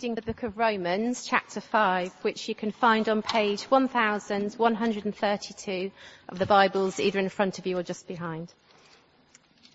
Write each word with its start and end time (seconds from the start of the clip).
reading 0.00 0.14
the 0.14 0.22
book 0.22 0.44
of 0.44 0.56
Romans, 0.56 1.26
chapter 1.26 1.60
5, 1.60 2.10
which 2.22 2.48
you 2.48 2.54
can 2.54 2.72
find 2.72 3.06
on 3.06 3.20
page 3.20 3.64
1132 3.64 5.90
of 6.26 6.38
the 6.38 6.46
Bibles, 6.46 6.98
either 6.98 7.18
in 7.18 7.28
front 7.28 7.58
of 7.58 7.66
you 7.66 7.76
or 7.76 7.82
just 7.82 8.08
behind. 8.08 8.50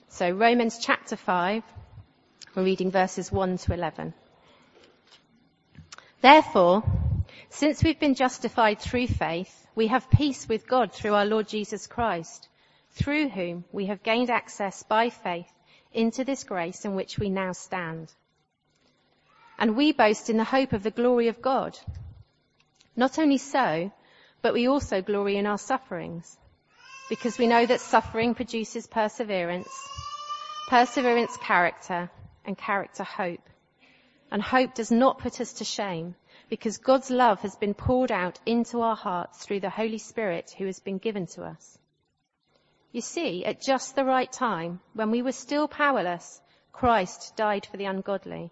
So 0.10 0.32
Romans 0.32 0.80
chapter 0.82 1.16
5, 1.16 1.62
we're 2.56 2.64
reading 2.64 2.90
verses 2.90 3.32
1 3.32 3.60
to 3.60 3.76
11. 3.76 4.16
Therefore, 6.22 6.82
since 7.52 7.84
we've 7.84 8.00
been 8.00 8.16
justified 8.16 8.80
through 8.80 9.06
faith, 9.06 9.68
we 9.76 9.86
have 9.86 10.10
peace 10.10 10.50
with 10.50 10.68
God 10.68 10.92
through 10.92 11.14
our 11.14 11.26
Lord 11.26 11.48
Jesus 11.48 11.86
Christ, 11.86 12.50
through 12.94 13.30
whom 13.30 13.64
we 13.72 13.86
have 13.86 14.02
gained 14.02 14.32
access 14.32 14.82
by 14.82 15.12
faith 15.12 15.54
into 15.94 16.24
this 16.24 16.44
grace 16.44 16.84
in 16.84 16.96
which 16.96 17.20
we 17.20 17.30
now 17.30 17.52
stand 17.52 18.12
and 19.58 19.76
we 19.76 19.92
boast 19.92 20.30
in 20.30 20.38
the 20.38 20.44
hope 20.44 20.74
of 20.74 20.84
the 20.84 20.92
glory 20.92 21.28
of 21.28 21.42
God. 21.42 21.78
Not 22.96 23.20
only 23.20 23.38
so, 23.38 23.92
but 24.42 24.54
we 24.54 24.68
also 24.68 25.02
glory 25.02 25.38
in 25.38 25.46
our 25.46 25.58
sufferings, 25.58 26.38
because 27.10 27.38
we 27.38 27.48
know 27.48 27.66
that 27.66 27.82
suffering 27.82 28.36
produces 28.36 28.88
perseverance, 28.88 29.70
perseverance 30.70 31.36
character, 31.38 32.10
and 32.46 32.58
character 32.58 33.04
hope. 33.04 33.42
And 34.32 34.42
hope 34.42 34.74
does 34.74 34.92
not 34.92 35.20
put 35.20 35.40
us 35.42 35.54
to 35.54 35.64
shame, 35.64 36.16
because 36.50 36.78
God's 36.78 37.10
love 37.10 37.42
has 37.42 37.56
been 37.56 37.74
poured 37.74 38.12
out 38.12 38.40
into 38.46 38.82
our 38.82 38.96
hearts 38.96 39.46
through 39.46 39.60
the 39.62 39.70
Holy 39.70 39.98
Spirit 39.98 40.54
who 40.58 40.66
has 40.66 40.80
been 40.80 40.98
given 40.98 41.28
to 41.28 41.44
us. 41.44 41.78
You 42.92 43.02
see, 43.02 43.46
at 43.46 43.62
just 43.62 43.96
the 43.96 44.06
right 44.06 44.32
time, 44.32 44.80
when 44.94 45.12
we 45.12 45.22
were 45.22 45.32
still 45.32 45.68
powerless, 45.68 46.42
Christ 46.72 47.36
died 47.36 47.68
for 47.70 47.78
the 47.78 47.86
ungodly. 47.86 48.52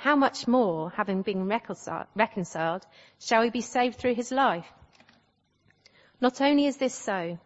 how 0.00 0.16
much 0.16 0.48
more, 0.48 0.88
having 0.88 1.20
been 1.20 1.46
reconciled, 1.46 2.86
shall 3.18 3.42
we 3.42 3.50
be 3.50 3.60
saved 3.60 3.98
through 3.98 4.14
his 4.14 4.32
life? 4.32 4.64
Not 6.22 6.40
only 6.40 6.64
is 6.64 6.78
this 6.78 6.94
so, 6.94 7.38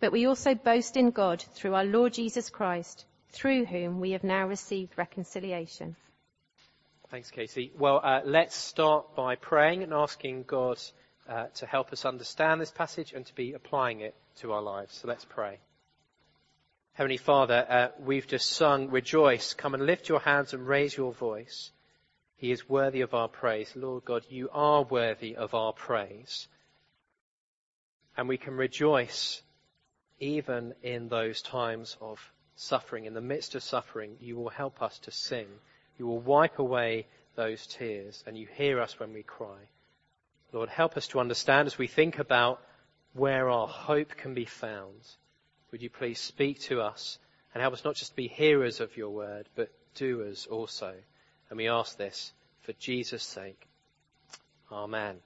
but 0.00 0.10
we 0.10 0.26
also 0.26 0.56
boast 0.56 0.96
in 0.96 1.12
God 1.12 1.44
through 1.54 1.74
our 1.74 1.84
Lord 1.84 2.12
Jesus 2.12 2.50
Christ, 2.50 3.04
through 3.28 3.66
whom 3.66 4.00
we 4.00 4.10
have 4.10 4.24
now 4.24 4.48
received 4.48 4.98
reconciliation. 4.98 5.94
Thanks, 7.08 7.30
Casey. 7.30 7.70
Well, 7.78 8.00
uh, 8.02 8.22
let's 8.24 8.56
start 8.56 9.14
by 9.14 9.36
praying 9.36 9.84
and 9.84 9.94
asking 9.94 10.42
God 10.48 10.80
uh, 11.28 11.46
to 11.54 11.66
help 11.66 11.92
us 11.92 12.04
understand 12.04 12.60
this 12.60 12.72
passage 12.72 13.12
and 13.12 13.24
to 13.26 13.34
be 13.36 13.52
applying 13.52 14.00
it 14.00 14.16
to 14.40 14.50
our 14.50 14.62
lives. 14.62 14.96
So 14.96 15.06
let's 15.06 15.24
pray. 15.24 15.60
Heavenly 16.94 17.18
Father, 17.18 17.64
uh, 17.68 17.88
we've 18.00 18.26
just 18.26 18.50
sung, 18.50 18.90
Rejoice, 18.90 19.54
come 19.54 19.74
and 19.74 19.86
lift 19.86 20.08
your 20.08 20.18
hands 20.18 20.52
and 20.52 20.66
raise 20.66 20.96
your 20.96 21.12
voice. 21.12 21.70
He 22.42 22.50
is 22.50 22.68
worthy 22.68 23.02
of 23.02 23.14
our 23.14 23.28
praise. 23.28 23.72
Lord 23.76 24.04
God, 24.04 24.26
you 24.28 24.48
are 24.50 24.82
worthy 24.82 25.36
of 25.36 25.54
our 25.54 25.72
praise. 25.72 26.48
And 28.16 28.28
we 28.28 28.36
can 28.36 28.56
rejoice 28.56 29.40
even 30.18 30.74
in 30.82 31.08
those 31.08 31.40
times 31.40 31.96
of 32.00 32.18
suffering. 32.56 33.04
In 33.04 33.14
the 33.14 33.20
midst 33.20 33.54
of 33.54 33.62
suffering, 33.62 34.16
you 34.18 34.34
will 34.34 34.48
help 34.48 34.82
us 34.82 34.98
to 35.04 35.12
sing. 35.12 35.46
You 36.00 36.08
will 36.08 36.18
wipe 36.18 36.58
away 36.58 37.06
those 37.36 37.64
tears 37.64 38.24
and 38.26 38.36
you 38.36 38.48
hear 38.52 38.80
us 38.80 38.98
when 38.98 39.12
we 39.12 39.22
cry. 39.22 39.68
Lord, 40.52 40.68
help 40.68 40.96
us 40.96 41.06
to 41.08 41.20
understand 41.20 41.68
as 41.68 41.78
we 41.78 41.86
think 41.86 42.18
about 42.18 42.60
where 43.12 43.50
our 43.50 43.68
hope 43.68 44.16
can 44.16 44.34
be 44.34 44.46
found. 44.46 45.00
Would 45.70 45.80
you 45.80 45.90
please 45.90 46.18
speak 46.18 46.58
to 46.62 46.80
us 46.80 47.20
and 47.54 47.60
help 47.60 47.74
us 47.74 47.84
not 47.84 47.94
just 47.94 48.16
be 48.16 48.26
hearers 48.26 48.80
of 48.80 48.96
your 48.96 49.10
word, 49.10 49.48
but 49.54 49.70
doers 49.94 50.48
also. 50.50 50.92
And 51.52 51.58
we 51.58 51.68
ask 51.68 51.98
this 51.98 52.32
for 52.62 52.72
Jesus' 52.74 53.24
sake. 53.24 53.68
Amen. 54.70 55.16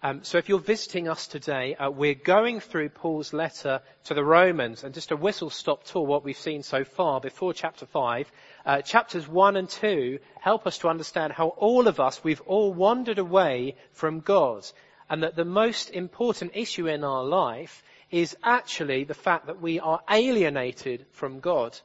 Um, 0.00 0.22
so 0.22 0.38
if 0.38 0.48
you're 0.48 0.60
visiting 0.60 1.08
us 1.08 1.26
today, 1.26 1.74
uh, 1.74 1.90
we're 1.90 2.14
going 2.14 2.60
through 2.60 2.90
Paul's 2.90 3.32
letter 3.32 3.80
to 4.04 4.14
the 4.14 4.24
Romans, 4.24 4.84
and 4.84 4.94
just 4.94 5.10
a 5.10 5.16
whistle-stop 5.16 5.82
tour 5.82 6.06
what 6.06 6.24
we've 6.24 6.38
seen 6.38 6.62
so 6.62 6.84
far 6.84 7.20
before 7.20 7.52
chapter 7.52 7.84
5. 7.84 8.30
Uh, 8.64 8.80
chapters 8.82 9.26
1 9.26 9.56
and 9.56 9.68
2 9.68 10.20
help 10.40 10.68
us 10.68 10.78
to 10.78 10.88
understand 10.88 11.32
how 11.32 11.48
all 11.48 11.88
of 11.88 11.98
us, 11.98 12.22
we've 12.22 12.40
all 12.42 12.72
wandered 12.72 13.18
away 13.18 13.74
from 13.90 14.20
God, 14.20 14.64
and 15.10 15.24
that 15.24 15.34
the 15.34 15.44
most 15.44 15.90
important 15.90 16.52
issue 16.54 16.86
in 16.86 17.02
our 17.02 17.24
life 17.24 17.82
is 18.12 18.36
actually 18.44 19.02
the 19.02 19.14
fact 19.14 19.46
that 19.46 19.60
we 19.60 19.80
are 19.80 20.00
alienated 20.08 21.06
from 21.10 21.40
God. 21.40 21.76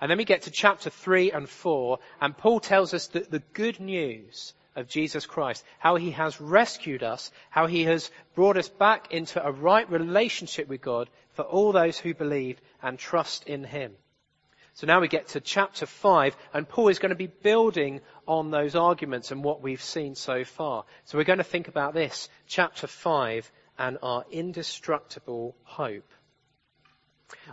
And 0.00 0.10
then 0.10 0.18
we 0.18 0.24
get 0.24 0.42
to 0.42 0.50
chapter 0.50 0.88
3 0.88 1.32
and 1.32 1.48
4, 1.48 1.98
and 2.20 2.36
Paul 2.36 2.60
tells 2.60 2.94
us 2.94 3.08
that 3.08 3.30
the 3.30 3.42
good 3.52 3.80
news 3.80 4.54
of 4.76 4.88
Jesus 4.88 5.26
Christ, 5.26 5.64
how 5.78 5.96
he 5.96 6.12
has 6.12 6.40
rescued 6.40 7.02
us, 7.02 7.30
how 7.50 7.66
he 7.66 7.84
has 7.84 8.10
brought 8.34 8.56
us 8.56 8.68
back 8.68 9.12
into 9.12 9.44
a 9.44 9.52
right 9.52 9.90
relationship 9.90 10.68
with 10.68 10.80
God 10.80 11.10
for 11.34 11.42
all 11.42 11.72
those 11.72 11.98
who 11.98 12.14
believe 12.14 12.60
and 12.82 12.98
trust 12.98 13.46
in 13.46 13.64
him. 13.64 13.92
So 14.74 14.86
now 14.86 15.00
we 15.00 15.08
get 15.08 15.28
to 15.28 15.40
chapter 15.40 15.84
5, 15.84 16.36
and 16.54 16.68
Paul 16.68 16.88
is 16.88 16.98
going 16.98 17.10
to 17.10 17.16
be 17.16 17.26
building 17.26 18.00
on 18.26 18.50
those 18.50 18.76
arguments 18.76 19.30
and 19.30 19.44
what 19.44 19.60
we've 19.60 19.82
seen 19.82 20.14
so 20.14 20.44
far. 20.44 20.84
So 21.04 21.18
we're 21.18 21.24
going 21.24 21.38
to 21.38 21.44
think 21.44 21.68
about 21.68 21.92
this, 21.92 22.28
chapter 22.46 22.86
5, 22.86 23.50
and 23.78 23.98
our 24.02 24.24
indestructible 24.30 25.56
hope. 25.64 26.08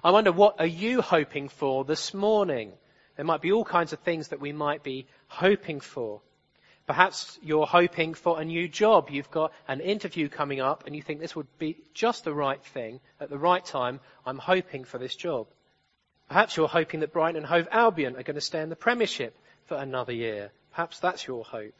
I 0.04 0.12
wonder 0.12 0.32
what 0.32 0.60
are 0.60 0.66
you 0.66 1.02
hoping 1.02 1.50
for 1.50 1.86
this 1.86 2.14
morning? 2.14 2.74
There 3.16 3.26
might 3.26 3.42
be 3.42 3.52
all 3.52 3.66
kinds 3.66 3.94
of 3.94 4.00
things 4.00 4.30
that 4.30 4.40
we 4.40 4.52
might 4.52 4.84
be 4.84 5.08
hoping 5.28 5.80
for. 5.80 6.22
Perhaps 6.86 7.38
you're 7.42 7.66
hoping 7.66 8.14
for 8.14 8.40
a 8.40 8.46
new 8.46 8.68
job. 8.70 9.10
You've 9.10 9.32
got 9.32 9.52
an 9.68 9.82
interview 9.82 10.30
coming 10.30 10.62
up 10.62 10.86
and 10.86 10.96
you 10.96 11.02
think 11.02 11.20
this 11.20 11.36
would 11.36 11.48
be 11.58 11.78
just 11.94 12.24
the 12.24 12.34
right 12.34 12.64
thing 12.64 13.02
at 13.20 13.30
the 13.30 13.38
right 13.38 13.64
time. 13.64 14.00
I'm 14.26 14.38
hoping 14.38 14.86
for 14.86 14.98
this 14.98 15.16
job. 15.16 15.48
Perhaps 16.30 16.56
you're 16.56 16.68
hoping 16.68 17.02
that 17.02 17.12
Brighton 17.12 17.38
and 17.38 17.46
Hove 17.46 17.68
Albion 17.72 18.16
are 18.16 18.24
going 18.24 18.36
to 18.36 18.42
stay 18.42 18.62
in 18.62 18.70
the 18.70 18.76
Premiership 18.76 19.38
for 19.66 19.76
another 19.76 20.14
year. 20.14 20.52
Perhaps 20.72 21.00
that's 21.00 21.28
your 21.28 21.44
hope. 21.44 21.76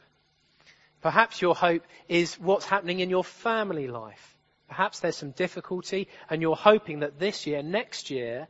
Perhaps 1.00 1.40
your 1.40 1.54
hope 1.54 1.84
is 2.08 2.34
what's 2.38 2.66
happening 2.66 3.00
in 3.00 3.08
your 3.08 3.24
family 3.24 3.88
life. 3.88 4.37
Perhaps 4.68 5.00
there's 5.00 5.16
some 5.16 5.30
difficulty 5.32 6.08
and 6.28 6.42
you're 6.42 6.56
hoping 6.56 7.00
that 7.00 7.18
this 7.18 7.46
year, 7.46 7.62
next 7.62 8.10
year, 8.10 8.48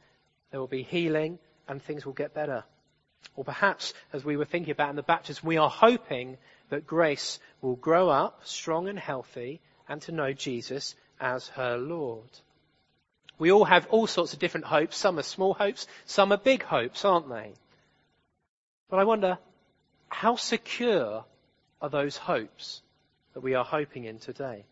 there 0.50 0.60
will 0.60 0.66
be 0.66 0.82
healing 0.82 1.38
and 1.68 1.82
things 1.82 2.04
will 2.04 2.12
get 2.12 2.34
better. 2.34 2.64
Or 3.36 3.44
perhaps, 3.44 3.94
as 4.12 4.24
we 4.24 4.36
were 4.36 4.44
thinking 4.44 4.72
about 4.72 4.90
in 4.90 4.96
the 4.96 5.02
baptism, 5.02 5.46
we 5.46 5.56
are 5.56 5.70
hoping 5.70 6.38
that 6.70 6.86
Grace 6.86 7.38
will 7.60 7.76
grow 7.76 8.08
up 8.08 8.40
strong 8.44 8.88
and 8.88 8.98
healthy 8.98 9.60
and 9.88 10.02
to 10.02 10.12
know 10.12 10.32
Jesus 10.32 10.94
as 11.20 11.48
her 11.48 11.76
Lord. 11.76 12.28
We 13.38 13.52
all 13.52 13.64
have 13.64 13.86
all 13.88 14.06
sorts 14.06 14.32
of 14.32 14.38
different 14.38 14.66
hopes. 14.66 14.96
Some 14.96 15.18
are 15.18 15.22
small 15.22 15.54
hopes, 15.54 15.86
some 16.04 16.32
are 16.32 16.38
big 16.38 16.62
hopes, 16.62 17.04
aren't 17.04 17.28
they? 17.28 17.52
But 18.90 18.98
I 18.98 19.04
wonder, 19.04 19.38
how 20.08 20.36
secure 20.36 21.24
are 21.80 21.90
those 21.90 22.16
hopes 22.16 22.82
that 23.34 23.40
we 23.40 23.54
are 23.54 23.64
hoping 23.64 24.04
in 24.04 24.18
today? 24.18 24.64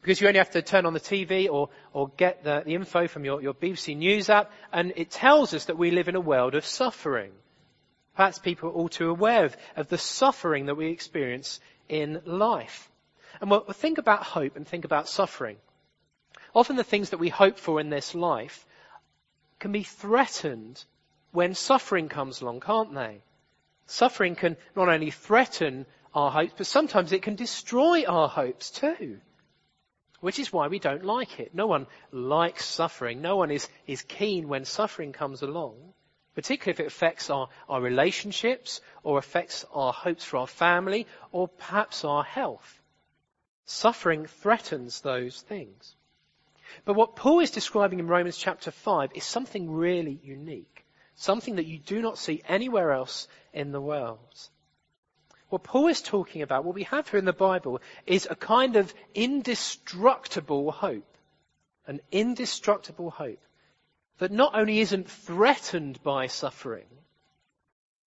Because 0.00 0.20
you 0.20 0.28
only 0.28 0.38
have 0.38 0.50
to 0.50 0.62
turn 0.62 0.86
on 0.86 0.94
the 0.94 1.00
TV 1.00 1.48
or, 1.50 1.68
or 1.92 2.08
get 2.16 2.42
the, 2.42 2.62
the 2.64 2.74
info 2.74 3.06
from 3.06 3.24
your, 3.24 3.42
your 3.42 3.52
BBC 3.52 3.96
News 3.96 4.30
app, 4.30 4.50
and 4.72 4.92
it 4.96 5.10
tells 5.10 5.52
us 5.52 5.66
that 5.66 5.76
we 5.76 5.90
live 5.90 6.08
in 6.08 6.16
a 6.16 6.20
world 6.20 6.54
of 6.54 6.64
suffering. 6.64 7.32
Perhaps 8.16 8.38
people 8.38 8.70
are 8.70 8.72
all 8.72 8.88
too 8.88 9.10
aware 9.10 9.44
of, 9.44 9.56
of 9.76 9.88
the 9.88 9.98
suffering 9.98 10.66
that 10.66 10.76
we 10.76 10.90
experience 10.90 11.60
in 11.88 12.22
life. 12.24 12.90
And 13.40 13.50
we'll, 13.50 13.64
we'll 13.66 13.74
think 13.74 13.98
about 13.98 14.22
hope 14.22 14.56
and 14.56 14.66
think 14.66 14.84
about 14.84 15.08
suffering. 15.08 15.56
Often 16.54 16.76
the 16.76 16.84
things 16.84 17.10
that 17.10 17.18
we 17.18 17.28
hope 17.28 17.58
for 17.58 17.80
in 17.80 17.90
this 17.90 18.14
life 18.14 18.66
can 19.58 19.72
be 19.72 19.82
threatened 19.82 20.82
when 21.32 21.54
suffering 21.54 22.08
comes 22.08 22.40
along, 22.40 22.60
can't 22.60 22.94
they? 22.94 23.22
Suffering 23.86 24.34
can 24.34 24.56
not 24.74 24.88
only 24.88 25.10
threaten 25.10 25.86
our 26.14 26.30
hopes, 26.30 26.54
but 26.56 26.66
sometimes 26.66 27.12
it 27.12 27.22
can 27.22 27.36
destroy 27.36 28.04
our 28.04 28.28
hopes 28.28 28.70
too. 28.70 29.20
Which 30.20 30.38
is 30.38 30.52
why 30.52 30.68
we 30.68 30.78
don't 30.78 31.04
like 31.04 31.40
it. 31.40 31.54
No 31.54 31.66
one 31.66 31.86
likes 32.12 32.66
suffering. 32.66 33.22
No 33.22 33.36
one 33.36 33.50
is, 33.50 33.68
is 33.86 34.02
keen 34.02 34.48
when 34.48 34.64
suffering 34.64 35.12
comes 35.12 35.42
along, 35.42 35.94
particularly 36.34 36.72
if 36.72 36.80
it 36.80 36.86
affects 36.86 37.30
our, 37.30 37.48
our 37.68 37.80
relationships 37.80 38.80
or 39.02 39.18
affects 39.18 39.64
our 39.72 39.92
hopes 39.92 40.24
for 40.24 40.36
our 40.38 40.46
family 40.46 41.06
or 41.32 41.48
perhaps 41.48 42.04
our 42.04 42.22
health. 42.22 42.80
Suffering 43.64 44.26
threatens 44.26 45.00
those 45.00 45.40
things. 45.40 45.94
But 46.84 46.94
what 46.94 47.16
Paul 47.16 47.40
is 47.40 47.50
describing 47.50 47.98
in 47.98 48.06
Romans 48.06 48.36
chapter 48.36 48.70
5 48.70 49.12
is 49.14 49.24
something 49.24 49.70
really 49.70 50.20
unique. 50.22 50.84
Something 51.14 51.56
that 51.56 51.66
you 51.66 51.78
do 51.78 52.00
not 52.00 52.18
see 52.18 52.42
anywhere 52.46 52.92
else 52.92 53.26
in 53.52 53.72
the 53.72 53.80
world. 53.80 54.48
What 55.50 55.64
Paul 55.64 55.88
is 55.88 56.00
talking 56.00 56.42
about, 56.42 56.64
what 56.64 56.76
we 56.76 56.84
have 56.84 57.08
here 57.08 57.18
in 57.18 57.24
the 57.24 57.32
Bible, 57.32 57.80
is 58.06 58.26
a 58.30 58.36
kind 58.36 58.76
of 58.76 58.94
indestructible 59.14 60.70
hope. 60.70 61.16
An 61.86 62.00
indestructible 62.12 63.10
hope 63.10 63.40
that 64.18 64.30
not 64.30 64.54
only 64.54 64.78
isn't 64.78 65.10
threatened 65.10 66.00
by 66.04 66.28
suffering, 66.28 66.86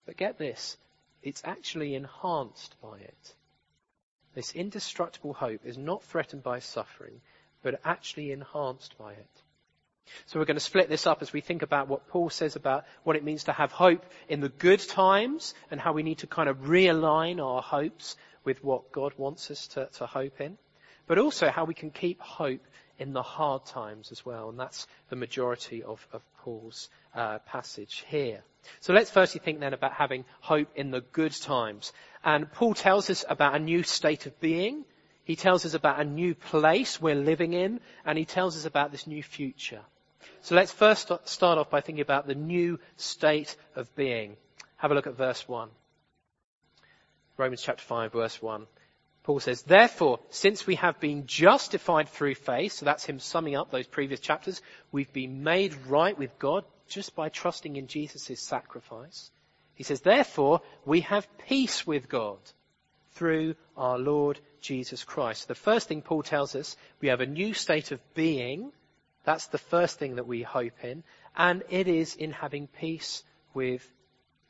but 0.06 0.18
get 0.18 0.38
this, 0.38 0.78
it's 1.24 1.42
actually 1.44 1.96
enhanced 1.96 2.76
by 2.82 3.00
it. 3.00 3.34
This 4.36 4.54
indestructible 4.54 5.34
hope 5.34 5.66
is 5.66 5.78
not 5.78 6.04
threatened 6.04 6.44
by 6.44 6.60
suffering, 6.60 7.22
but 7.64 7.82
actually 7.84 8.32
enhanced 8.32 8.98
by 9.00 9.14
it. 9.14 9.42
So 10.26 10.40
we're 10.40 10.46
going 10.46 10.56
to 10.56 10.62
split 10.62 10.90
this 10.90 11.08
up 11.08 11.22
as 11.22 11.34
we 11.34 11.42
think 11.42 11.62
about 11.62 11.88
what 11.88 12.08
Paul 12.08 12.30
says 12.30 12.56
about 12.56 12.86
what 13.04 13.16
it 13.16 13.24
means 13.24 13.46
to 13.46 13.52
have 13.52 13.72
hope 13.72 14.06
in 14.30 14.40
the 14.40 14.50
good 14.50 14.80
times 14.80 15.54
and 15.70 15.80
how 15.80 15.94
we 15.94 16.04
need 16.04 16.20
to 16.20 16.28
kind 16.28 16.48
of 16.48 16.60
realign 16.60 17.44
our 17.44 17.62
hopes 17.62 18.16
with 18.44 18.64
what 18.64 18.92
God 18.92 19.14
wants 19.18 19.52
us 19.52 19.68
to, 19.68 19.88
to 19.94 20.06
hope 20.06 20.40
in, 20.42 20.58
but 21.08 21.18
also 21.18 21.50
how 21.50 21.66
we 21.66 21.74
can 21.74 21.92
keep 21.92 22.20
hope 22.22 22.66
in 22.98 23.14
the 23.14 23.22
hard 23.22 23.66
times 23.66 24.12
as 24.12 24.26
well. 24.26 24.50
And 24.50 24.60
that's 24.60 24.88
the 25.10 25.16
majority 25.16 25.84
of, 25.84 26.06
of 26.14 26.22
Paul's 26.38 26.90
uh, 27.16 27.40
passage 27.40 28.04
here. 28.08 28.44
So 28.80 28.94
let's 28.94 29.10
firstly 29.10 29.42
think 29.44 29.60
then 29.60 29.74
about 29.74 29.94
having 29.94 30.24
hope 30.40 30.70
in 30.76 30.92
the 30.92 31.02
good 31.02 31.34
times. 31.34 31.94
And 32.24 32.52
Paul 32.52 32.74
tells 32.74 33.10
us 33.10 33.26
about 33.28 33.56
a 33.56 33.60
new 33.60 33.84
state 33.84 34.28
of 34.28 34.40
being. 34.40 34.86
He 35.24 35.36
tells 35.36 35.66
us 35.66 35.74
about 35.74 36.00
a 36.00 36.04
new 36.04 36.36
place 36.36 37.02
we're 37.02 37.16
living 37.16 37.54
in, 37.54 37.80
and 38.06 38.18
he 38.18 38.26
tells 38.26 38.56
us 38.56 38.66
about 38.66 38.92
this 38.92 39.08
new 39.08 39.24
future. 39.24 39.82
So 40.42 40.56
let's 40.56 40.72
first 40.72 41.12
start 41.26 41.58
off 41.58 41.70
by 41.70 41.82
thinking 41.82 42.02
about 42.02 42.28
the 42.28 42.36
new 42.36 42.80
state 42.98 43.56
of 43.76 43.94
being. 43.96 44.38
Have 44.78 44.92
a 44.92 44.96
look 44.96 45.08
at 45.08 45.16
verse 45.16 45.48
1. 45.48 45.70
Romans 47.38 47.62
chapter 47.62 47.84
5 47.84 48.12
verse 48.12 48.42
1. 48.42 48.66
Paul 49.24 49.40
says, 49.40 49.62
therefore, 49.62 50.20
since 50.32 50.66
we 50.66 50.76
have 50.76 51.00
been 51.00 51.28
justified 51.28 52.10
through 52.10 52.36
faith, 52.36 52.74
so 52.74 52.86
that's 52.86 53.06
him 53.06 53.20
summing 53.20 53.56
up 53.56 53.70
those 53.70 53.86
previous 53.86 54.20
chapters, 54.20 54.62
we've 54.92 55.14
been 55.14 55.44
made 55.44 55.76
right 55.86 56.18
with 56.18 56.40
God 56.40 56.66
just 56.88 57.16
by 57.16 57.30
trusting 57.30 57.76
in 57.76 57.86
Jesus' 57.86 58.40
sacrifice. 58.40 59.30
He 59.76 59.84
says, 59.84 60.02
therefore, 60.02 60.62
we 60.86 61.02
have 61.02 61.28
peace 61.48 61.86
with 61.86 62.10
God 62.10 62.40
through 63.14 63.56
our 63.78 64.00
Lord 64.00 64.40
Jesus 64.60 65.04
Christ. 65.04 65.48
The 65.48 65.56
first 65.56 65.88
thing 65.88 66.02
Paul 66.02 66.24
tells 66.24 66.56
us, 66.56 66.76
we 67.00 67.10
have 67.10 67.22
a 67.22 67.26
new 67.26 67.54
state 67.54 67.92
of 67.92 68.00
being. 68.16 68.72
That's 69.24 69.48
the 69.48 69.58
first 69.58 70.00
thing 70.00 70.16
that 70.16 70.28
we 70.28 70.42
hope 70.42 70.84
in. 70.84 71.04
And 71.36 71.64
it 71.70 71.88
is 71.88 72.16
in 72.16 72.32
having 72.32 72.68
peace 72.68 73.24
with 73.54 73.88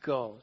God. 0.02 0.42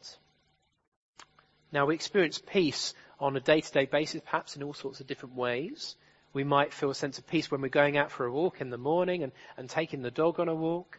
Now 1.73 1.87
we 1.87 1.95
experience 1.95 2.39
peace 2.39 2.95
on 3.21 3.37
a 3.37 3.41
day-to-day 3.41 3.87
basis, 3.87 4.23
perhaps 4.25 4.57
in 4.57 4.63
all 4.63 4.75
sorts 4.75 5.01
of 5.01 5.07
different 5.07 5.35
ways. 5.35 5.97
We 6.33 6.45
might 6.45 6.73
feel 6.73 6.91
a 6.91 6.95
sense 6.95 7.19
of 7.19 7.27
peace 7.27 7.51
when 7.51 7.61
we're 7.61 7.69
going 7.69 7.97
out 7.97 8.11
for 8.11 8.27
a 8.27 8.33
walk 8.33 8.61
in 8.61 8.71
the 8.71 8.79
morning 8.79 9.23
and, 9.23 9.33
and 9.57 9.69
taking 9.69 10.03
the 10.03 10.11
dog 10.11 10.39
on 10.39 10.49
a 10.49 10.55
walk. 10.55 10.99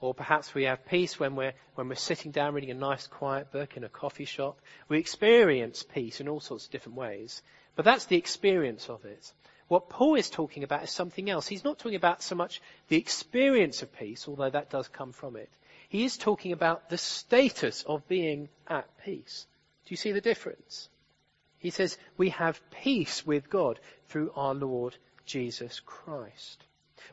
Or 0.00 0.14
perhaps 0.14 0.54
we 0.54 0.64
have 0.64 0.86
peace 0.86 1.20
when 1.20 1.36
we're, 1.36 1.52
when 1.74 1.88
we're 1.88 1.94
sitting 1.94 2.32
down 2.32 2.54
reading 2.54 2.70
a 2.70 2.74
nice 2.74 3.06
quiet 3.06 3.52
book 3.52 3.76
in 3.76 3.84
a 3.84 3.88
coffee 3.88 4.24
shop. 4.24 4.58
We 4.88 4.98
experience 4.98 5.82
peace 5.82 6.20
in 6.20 6.28
all 6.28 6.40
sorts 6.40 6.64
of 6.64 6.70
different 6.70 6.96
ways. 6.96 7.42
But 7.76 7.84
that's 7.84 8.06
the 8.06 8.16
experience 8.16 8.88
of 8.88 9.04
it. 9.04 9.32
What 9.70 9.88
Paul 9.88 10.16
is 10.16 10.28
talking 10.28 10.64
about 10.64 10.82
is 10.82 10.90
something 10.90 11.30
else. 11.30 11.46
He's 11.46 11.62
not 11.62 11.78
talking 11.78 11.94
about 11.94 12.24
so 12.24 12.34
much 12.34 12.60
the 12.88 12.96
experience 12.96 13.82
of 13.82 13.92
peace, 13.92 14.26
although 14.26 14.50
that 14.50 14.68
does 14.68 14.88
come 14.88 15.12
from 15.12 15.36
it. 15.36 15.48
He 15.88 16.04
is 16.04 16.16
talking 16.16 16.50
about 16.50 16.90
the 16.90 16.98
status 16.98 17.84
of 17.84 18.08
being 18.08 18.48
at 18.66 18.88
peace. 19.04 19.46
Do 19.84 19.92
you 19.92 19.96
see 19.96 20.10
the 20.10 20.20
difference? 20.20 20.88
He 21.58 21.70
says, 21.70 21.96
we 22.16 22.30
have 22.30 22.60
peace 22.72 23.24
with 23.24 23.48
God 23.48 23.78
through 24.08 24.32
our 24.34 24.54
Lord 24.54 24.96
Jesus 25.24 25.78
Christ. 25.78 26.64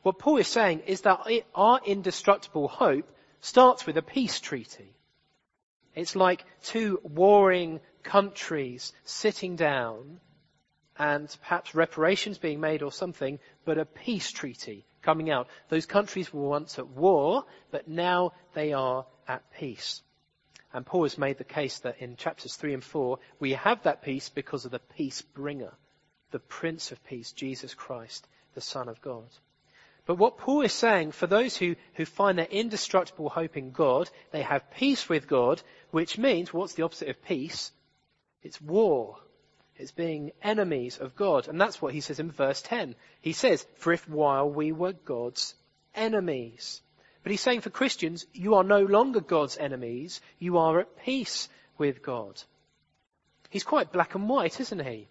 What 0.01 0.17
Paul 0.17 0.37
is 0.37 0.47
saying 0.47 0.79
is 0.87 1.01
that 1.01 1.27
our 1.53 1.79
indestructible 1.85 2.69
hope 2.69 3.07
starts 3.39 3.85
with 3.85 3.97
a 3.97 4.01
peace 4.01 4.39
treaty. 4.39 4.95
It's 5.93 6.15
like 6.15 6.43
two 6.63 7.01
warring 7.03 7.81
countries 8.01 8.93
sitting 9.03 9.57
down 9.57 10.21
and 10.97 11.35
perhaps 11.41 11.75
reparations 11.75 12.37
being 12.37 12.59
made 12.59 12.81
or 12.81 12.91
something, 12.91 13.39
but 13.65 13.77
a 13.77 13.85
peace 13.85 14.31
treaty 14.31 14.85
coming 15.01 15.29
out. 15.29 15.47
Those 15.69 15.85
countries 15.85 16.33
were 16.33 16.47
once 16.47 16.79
at 16.79 16.87
war, 16.87 17.45
but 17.71 17.87
now 17.87 18.33
they 18.53 18.73
are 18.73 19.05
at 19.27 19.51
peace. 19.51 20.01
And 20.73 20.85
Paul 20.85 21.03
has 21.03 21.17
made 21.17 21.37
the 21.37 21.43
case 21.43 21.79
that 21.79 22.01
in 22.01 22.17
chapters 22.17 22.55
3 22.55 22.73
and 22.73 22.83
4, 22.83 23.19
we 23.39 23.53
have 23.53 23.83
that 23.83 24.01
peace 24.01 24.29
because 24.29 24.65
of 24.65 24.71
the 24.71 24.79
peace 24.79 25.21
bringer, 25.21 25.73
the 26.31 26.39
Prince 26.39 26.91
of 26.91 27.03
Peace, 27.05 27.31
Jesus 27.31 27.73
Christ, 27.73 28.27
the 28.53 28.61
Son 28.61 28.89
of 28.89 29.01
God. 29.01 29.29
But 30.05 30.15
what 30.15 30.37
Paul 30.37 30.61
is 30.61 30.73
saying, 30.73 31.11
for 31.11 31.27
those 31.27 31.57
who, 31.57 31.75
who 31.95 32.05
find 32.05 32.37
their 32.37 32.45
indestructible 32.45 33.29
hope 33.29 33.57
in 33.57 33.71
God, 33.71 34.09
they 34.31 34.41
have 34.41 34.71
peace 34.71 35.09
with 35.09 35.27
God, 35.27 35.61
which 35.91 36.17
means, 36.17 36.53
what's 36.53 36.73
the 36.73 36.83
opposite 36.83 37.09
of 37.09 37.23
peace? 37.23 37.71
It's 38.41 38.61
war. 38.61 39.17
It's 39.77 39.91
being 39.91 40.31
enemies 40.41 40.97
of 40.97 41.15
God. 41.15 41.47
And 41.47 41.61
that's 41.61 41.81
what 41.81 41.93
he 41.93 42.01
says 42.01 42.19
in 42.19 42.31
verse 42.31 42.61
10. 42.61 42.95
He 43.21 43.33
says, 43.33 43.65
for 43.75 43.93
if 43.93 44.07
while 44.09 44.49
we 44.49 44.71
were 44.71 44.93
God's 44.93 45.53
enemies. 45.93 46.81
But 47.23 47.31
he's 47.31 47.41
saying 47.41 47.61
for 47.61 47.69
Christians, 47.69 48.25
you 48.33 48.55
are 48.55 48.63
no 48.63 48.81
longer 48.81 49.19
God's 49.19 49.57
enemies. 49.57 50.21
You 50.39 50.57
are 50.57 50.79
at 50.79 51.03
peace 51.03 51.49
with 51.77 52.01
God. 52.01 52.41
He's 53.49 53.63
quite 53.63 53.91
black 53.91 54.15
and 54.15 54.27
white, 54.27 54.59
isn't 54.59 54.85
he? 54.85 55.07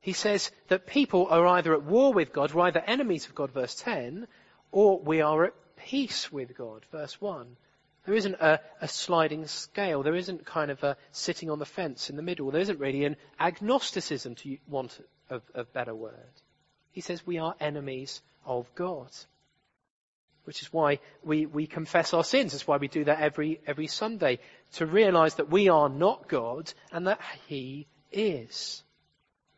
He 0.00 0.12
says 0.12 0.50
that 0.68 0.86
people 0.86 1.28
are 1.30 1.46
either 1.46 1.74
at 1.74 1.84
war 1.84 2.12
with 2.12 2.32
God, 2.32 2.52
we're 2.52 2.66
either 2.66 2.82
enemies 2.86 3.26
of 3.26 3.34
God, 3.34 3.52
verse 3.52 3.74
10, 3.76 4.26
or 4.72 4.98
we 4.98 5.20
are 5.20 5.44
at 5.44 5.54
peace 5.76 6.32
with 6.32 6.56
God, 6.56 6.84
verse 6.90 7.20
1. 7.20 7.56
There 8.04 8.14
isn't 8.14 8.34
a, 8.34 8.60
a, 8.80 8.88
sliding 8.88 9.46
scale. 9.46 10.02
There 10.02 10.14
isn't 10.14 10.44
kind 10.44 10.70
of 10.70 10.82
a 10.82 10.96
sitting 11.12 11.50
on 11.50 11.60
the 11.60 11.66
fence 11.66 12.10
in 12.10 12.16
the 12.16 12.22
middle. 12.22 12.50
There 12.50 12.60
isn't 12.60 12.80
really 12.80 13.04
an 13.04 13.16
agnosticism, 13.38 14.34
to 14.36 14.58
want 14.68 14.98
a, 15.30 15.40
a 15.54 15.64
better 15.64 15.94
word. 15.94 16.32
He 16.90 17.00
says 17.00 17.24
we 17.24 17.38
are 17.38 17.54
enemies 17.60 18.20
of 18.44 18.66
God 18.74 19.08
which 20.44 20.62
is 20.62 20.72
why 20.72 20.98
we, 21.22 21.46
we 21.46 21.66
confess 21.66 22.14
our 22.14 22.24
sins. 22.24 22.52
That's 22.52 22.66
why 22.66 22.78
we 22.78 22.88
do 22.88 23.04
that 23.04 23.20
every, 23.20 23.60
every 23.66 23.86
Sunday, 23.86 24.40
to 24.74 24.86
realize 24.86 25.36
that 25.36 25.50
we 25.50 25.68
are 25.68 25.88
not 25.88 26.28
God 26.28 26.72
and 26.90 27.06
that 27.06 27.20
He 27.46 27.86
is. 28.10 28.82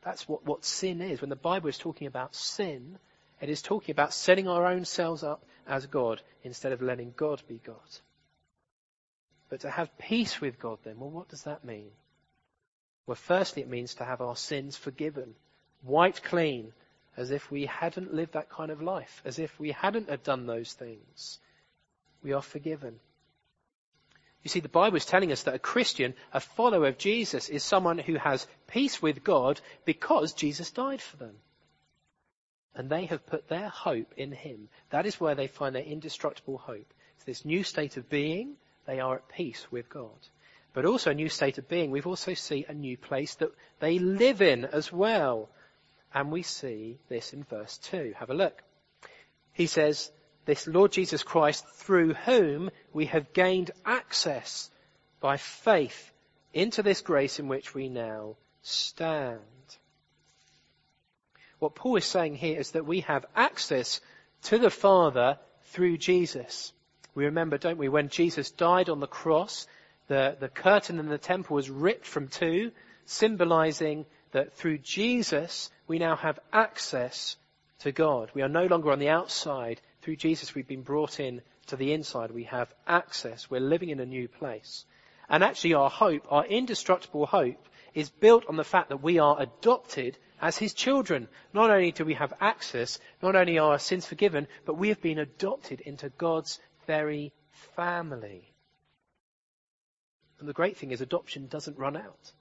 That's 0.03 0.29
what, 0.29 0.45
what 0.45 0.65
sin 0.65 1.01
is. 1.01 1.21
When 1.21 1.31
the 1.31 1.37
Bible 1.37 1.69
is 1.69 1.79
talking 1.79 2.07
about 2.07 2.35
sin, 2.35 2.99
it 3.41 3.49
is 3.49 3.63
talking 3.63 3.93
about 3.93 4.13
setting 4.13 4.49
our 4.49 4.67
own 4.67 4.85
selves 4.85 5.23
up 5.23 5.45
as 5.67 5.87
God 5.87 6.21
instead 6.43 6.73
of 6.73 6.83
letting 6.83 7.15
God 7.17 7.43
be 7.49 7.61
God. 7.65 7.77
But 9.55 9.61
to 9.61 9.71
have 9.71 9.97
peace 9.99 10.41
with 10.41 10.59
God 10.59 10.79
then, 10.83 10.99
well, 10.99 11.11
what 11.11 11.29
does 11.29 11.45
that 11.45 11.65
mean? 11.65 11.93
Well, 13.07 13.15
firstly, 13.15 13.63
it 13.63 13.69
means 13.69 13.95
to 13.95 14.05
have 14.05 14.21
our 14.21 14.35
sins 14.35 14.77
forgiven, 14.77 15.37
wiped 15.85 16.25
clean, 16.25 16.73
as 17.17 17.31
if 17.31 17.53
we 17.53 17.67
hadn't 17.67 18.13
lived 18.13 18.33
that 18.33 18.51
kind 18.51 18.73
of 18.73 18.83
life, 18.83 19.23
as 19.25 19.39
if 19.39 19.57
we 19.61 19.71
hadn't 19.71 20.11
have 20.11 20.25
done 20.25 20.49
those 20.49 20.73
things. 20.73 21.39
We 22.21 22.33
are 22.33 22.43
forgiven. 22.43 22.99
You 24.43 24.49
see, 24.49 24.59
the 24.59 24.69
Bible 24.69 24.97
is 24.97 25.07
telling 25.07 25.31
us 25.31 25.45
that 25.45 25.55
a 25.55 25.61
Christian, 25.61 26.15
a 26.33 26.41
follower 26.41 26.89
of 26.89 26.99
Jesus, 26.99 27.49
is 27.49 27.63
someone 27.63 27.99
who 27.99 28.17
has 28.17 28.49
peace 28.67 29.01
with 29.01 29.23
God 29.23 29.61
because 29.85 30.33
Jesus 30.33 30.73
died 30.73 31.01
for 31.01 31.17
them. 31.19 31.37
And 32.75 32.91
they 32.91 33.05
have 33.05 33.25
put 33.25 33.47
their 33.47 33.69
hope 33.69 34.15
in 34.17 34.33
Him. 34.33 34.69
That 34.91 35.07
is 35.07 35.21
where 35.21 35.37
they 35.37 35.47
find 35.47 35.77
their 35.77 35.85
indestructible 35.85 36.59
hope. 36.59 36.93
It's 37.15 37.25
this 37.25 37.45
new 37.45 37.63
state 37.63 37.97
of 37.97 38.11
being, 38.11 38.57
they 38.87 39.01
are 39.01 39.17
at 39.17 39.29
peace 39.29 39.67
with 39.71 39.89
God. 39.89 40.29
But 40.73 40.85
also 40.85 41.11
a 41.11 41.15
new 41.15 41.29
state 41.29 41.59
of 41.59 41.69
being, 41.69 41.91
we've 41.91 42.07
also 42.07 42.35
see 42.35 42.67
a 42.69 42.75
new 42.75 42.97
place 42.97 43.37
that 43.37 43.53
they 43.81 43.99
live 43.99 44.43
in 44.43 44.65
as 44.65 44.93
well. 44.93 45.49
And 46.13 46.33
we 46.33 46.43
see 46.43 46.99
this 47.09 47.33
in 47.33 47.45
verse 47.45 47.79
2. 47.79 48.15
Have 48.19 48.31
a 48.31 48.35
look. 48.35 48.63
He 49.53 49.67
says, 49.67 50.11
this 50.45 50.67
Lord 50.67 50.93
Jesus 50.93 51.23
Christ 51.23 51.67
through 51.69 52.15
whom 52.15 52.71
we 52.93 53.07
have 53.07 53.33
gained 53.33 53.71
access 53.85 54.71
by 55.21 55.37
faith 55.37 56.13
into 56.53 56.83
this 56.83 57.01
grace 57.01 57.39
in 57.39 57.49
which 57.49 57.75
we 57.75 57.89
now 57.89 58.37
stand. 58.63 59.41
What 61.59 61.75
Paul 61.75 61.97
is 61.97 62.05
saying 62.05 62.37
here 62.37 62.59
is 62.59 62.73
that 62.73 62.87
we 62.87 63.01
have 63.01 63.25
access 63.35 64.01
to 64.45 64.59
the 64.59 64.71
Father 64.71 65.39
through 65.69 65.99
Jesus. 65.99 66.73
We 67.15 67.27
remember, 67.27 67.59
don't 67.59 67.79
we, 67.79 67.89
when 67.89 68.09
Jesus 68.09 68.51
died 68.51 68.89
on 68.89 69.01
the 69.01 69.07
cross, 69.07 69.67
the, 70.09 70.37
the 70.39 70.49
curtain 70.49 70.99
in 70.99 71.09
the 71.09 71.19
temple 71.19 71.57
was 71.57 71.71
ripped 71.71 72.07
from 72.07 72.29
two, 72.29 72.73
symbolizing 73.07 74.07
that 74.33 74.55
through 74.55 74.79
Jesus 74.79 75.71
we 75.87 75.99
now 75.99 76.17
have 76.17 76.41
access 76.53 77.37
to 77.81 77.93
God. 77.93 78.31
We 78.35 78.43
are 78.43 78.49
no 78.49 78.67
longer 78.67 78.91
on 78.91 78.99
the 78.99 79.11
outside. 79.11 79.81
Through 80.03 80.17
Jesus 80.17 80.55
we've 80.55 80.67
been 80.67 80.83
brought 80.83 81.21
in 81.21 81.41
to 81.67 81.77
the 81.77 81.93
inside. 81.93 82.31
We 82.31 82.45
have 82.45 82.73
access. 82.87 83.49
We're 83.49 83.61
living 83.61 83.91
in 83.91 84.01
a 84.01 84.07
new 84.07 84.29
place. 84.29 84.85
And 85.29 85.43
actually 85.43 85.75
our 85.75 85.91
hope, 85.91 86.27
our 86.31 86.45
indestructible 86.45 87.27
hope, 87.27 87.69
is 87.95 88.11
built 88.11 88.45
on 88.49 88.57
the 88.57 88.65
fact 88.65 88.89
that 88.89 89.03
we 89.03 89.19
are 89.19 89.41
adopted 89.41 90.19
as 90.41 90.59
his 90.59 90.75
children. 90.75 91.29
Not 91.53 91.71
only 91.71 91.93
do 91.93 92.05
we 92.05 92.15
have 92.15 92.35
access, 92.41 92.99
not 93.23 93.37
only 93.37 93.59
are 93.59 93.73
our 93.73 93.79
sins 93.79 94.05
forgiven, 94.05 94.49
but 94.67 94.77
we 94.77 94.89
have 94.89 95.01
been 95.01 95.19
adopted 95.19 95.81
into 95.81 96.09
God's 96.11 96.61
very 96.87 97.33
family. 97.77 98.53
And 100.39 100.49
the 100.49 100.53
great 100.53 100.77
thing 100.77 100.91
is 100.91 101.01
adoption 101.01 101.47
doesn't 101.47 101.79
run 101.79 101.97
out. 101.97 102.33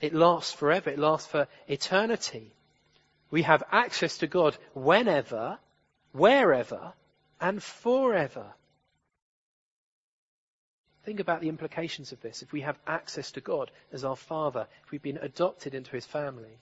It 0.00 0.14
lasts 0.14 0.52
forever. 0.52 0.90
It 0.90 0.98
lasts 0.98 1.26
for 1.26 1.48
eternity. 1.68 2.54
We 3.30 3.42
have 3.42 3.62
access 3.70 4.18
to 4.18 4.26
God 4.26 4.56
whenever, 4.74 5.58
wherever, 6.12 6.92
and 7.40 7.62
forever. 7.62 8.54
Think 11.04 11.20
about 11.20 11.40
the 11.40 11.48
implications 11.48 12.12
of 12.12 12.20
this. 12.20 12.42
If 12.42 12.52
we 12.52 12.60
have 12.60 12.78
access 12.86 13.32
to 13.32 13.40
God 13.40 13.70
as 13.92 14.04
our 14.04 14.16
Father, 14.16 14.66
if 14.84 14.90
we've 14.90 15.02
been 15.02 15.18
adopted 15.18 15.74
into 15.74 15.92
His 15.92 16.06
family, 16.06 16.58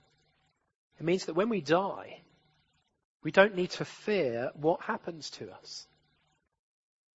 it 0.99 1.05
means 1.05 1.27
that 1.27 1.35
when 1.35 1.49
we 1.49 1.61
die, 1.61 2.21
we 3.23 3.31
don't 3.31 3.57
need 3.57 3.71
to 3.71 3.85
fear 3.85 4.51
what 4.55 4.81
happens 4.83 5.31
to 5.31 5.51
us. 5.53 5.87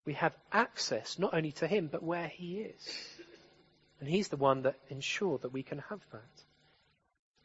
We 0.04 0.14
have 0.14 0.36
access 0.52 1.18
not 1.18 1.34
only 1.34 1.52
to 1.52 1.66
Him, 1.66 1.88
but 1.90 2.02
where 2.02 2.28
He 2.28 2.60
is. 2.60 2.98
And 4.00 4.08
He's 4.08 4.28
the 4.28 4.36
one 4.36 4.62
that 4.62 4.76
ensures 4.88 5.40
that 5.42 5.52
we 5.52 5.62
can 5.62 5.78
have 5.90 6.00
that. 6.12 6.44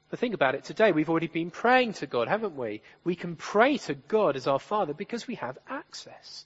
But 0.09 0.19
think 0.19 0.33
about 0.33 0.55
it 0.55 0.63
today. 0.63 0.91
We've 0.91 1.09
already 1.09 1.27
been 1.27 1.51
praying 1.51 1.93
to 1.93 2.07
God, 2.07 2.27
haven't 2.27 2.57
we? 2.57 2.81
We 3.03 3.15
can 3.15 3.35
pray 3.35 3.77
to 3.77 3.93
God 3.93 4.35
as 4.35 4.47
our 4.47 4.59
Father 4.59 4.93
because 4.93 5.27
we 5.27 5.35
have 5.35 5.57
access. 5.69 6.45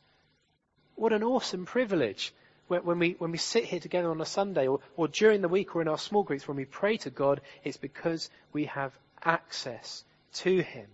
What 0.96 1.14
an 1.14 1.24
awesome 1.24 1.66
privilege 1.66 2.34
when 2.68 3.00
we, 3.00 3.16
when 3.18 3.32
we 3.32 3.38
sit 3.38 3.66
here 3.66 3.80
together 3.80 4.10
on 4.10 4.22
a 4.22 4.26
Sunday 4.26 4.68
or, 4.68 4.80
or 4.96 5.08
during 5.08 5.42
the 5.42 5.48
week 5.48 5.76
or 5.76 5.82
in 5.82 5.88
our 5.88 5.98
small 5.98 6.24
groups 6.24 6.48
when 6.48 6.58
we 6.58 6.66
pray 6.66 6.98
to 6.98 7.10
God, 7.10 7.42
it's 7.64 7.78
because 7.78 8.30
we 8.52 8.66
have 8.66 8.94
access 9.24 10.04
to 10.34 10.62
Him. 10.62 10.88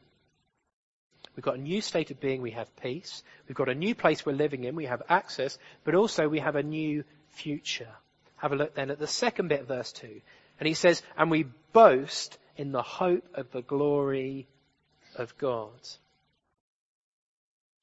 We've 1.39 1.45
got 1.45 1.55
a 1.55 1.61
new 1.61 1.79
state 1.79 2.11
of 2.11 2.19
being, 2.19 2.41
we 2.41 2.51
have 2.51 2.75
peace. 2.81 3.23
We've 3.47 3.55
got 3.55 3.69
a 3.69 3.73
new 3.73 3.95
place 3.95 4.25
we're 4.25 4.33
living 4.33 4.65
in, 4.65 4.75
we 4.75 4.87
have 4.87 5.03
access, 5.07 5.57
but 5.85 5.95
also 5.95 6.27
we 6.27 6.39
have 6.39 6.57
a 6.57 6.63
new 6.63 7.05
future. 7.29 7.87
Have 8.35 8.51
a 8.51 8.57
look 8.57 8.75
then 8.75 8.91
at 8.91 8.99
the 8.99 9.07
second 9.07 9.47
bit 9.47 9.61
of 9.61 9.69
verse 9.69 9.93
2. 9.93 10.19
And 10.59 10.67
he 10.67 10.73
says, 10.73 11.01
and 11.17 11.31
we 11.31 11.45
boast 11.71 12.37
in 12.57 12.73
the 12.73 12.81
hope 12.81 13.23
of 13.35 13.49
the 13.53 13.61
glory 13.61 14.49
of 15.15 15.37
God. 15.37 15.79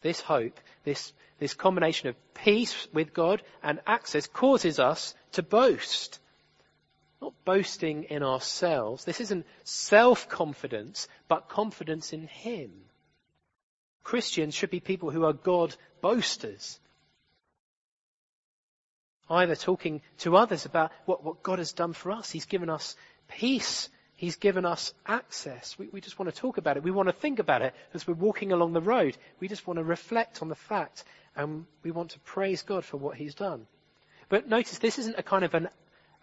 This 0.03 0.21
hope, 0.21 0.61
this, 0.85 1.15
this 1.39 1.55
combination 1.55 2.11
of 2.11 2.35
peace 2.35 2.87
with 2.93 3.15
God 3.15 3.41
and 3.63 3.81
access 3.87 4.27
causes 4.27 4.79
us 4.79 5.15
to 5.33 5.43
boast. 5.43 6.21
Not 7.23 7.33
boasting 7.47 8.05
in 8.05 8.23
ourselves. 8.23 9.07
This 9.07 9.23
isn't 9.23 9.47
self-confidence, 9.65 11.09
but 11.27 11.49
confidence 11.49 12.13
in 12.13 12.27
Him. 12.27 12.71
Christians 14.07 14.55
should 14.55 14.71
be 14.71 14.79
people 14.79 15.11
who 15.11 15.25
are 15.25 15.33
God 15.33 15.75
boasters. 16.01 16.79
Either 19.29 19.57
talking 19.57 20.01
to 20.19 20.37
others 20.37 20.65
about 20.65 20.93
what, 21.07 21.25
what 21.25 21.43
God 21.43 21.59
has 21.59 21.73
done 21.73 21.93
for 21.93 22.13
us. 22.13 22.31
He's 22.31 22.47
given 22.47 22.71
us 22.71 22.95
peace 23.29 23.89
He's 24.17 24.37
given 24.37 24.65
us 24.65 24.95
access. 25.07 25.79
We, 25.79 25.89
we, 25.89 26.01
just 26.01 26.19
want 26.19 26.35
to 26.35 26.41
talk 26.41 26.57
about 26.57 26.79
it. 26.79 26.83
We 26.83 26.91
want 26.91 27.11
to 27.11 27.13
think 27.13 27.39
about 27.39 27.61
it 27.61 27.75
as 27.93 28.07
we're 28.07 28.15
walking 28.15 28.51
along 28.51 28.73
the 28.73 28.81
road. 28.81 29.17
We 29.41 29.49
just 29.49 29.67
want 29.67 29.79
to 29.79 29.85
reflect 29.85 30.41
on 30.41 30.49
the 30.49 30.55
fact 30.55 31.05
and 31.37 31.67
we 31.83 31.91
want 31.91 32.13
to 32.13 32.19
praise 32.21 32.63
God 32.63 32.83
for 32.83 32.97
what 32.97 33.17
He's 33.17 33.35
done. 33.35 33.67
But 34.31 34.49
notice 34.49 34.79
this 34.79 34.99
isn't 34.99 35.19
a 35.19 35.23
kind 35.23 35.45
of 35.45 35.53
an, 35.53 35.69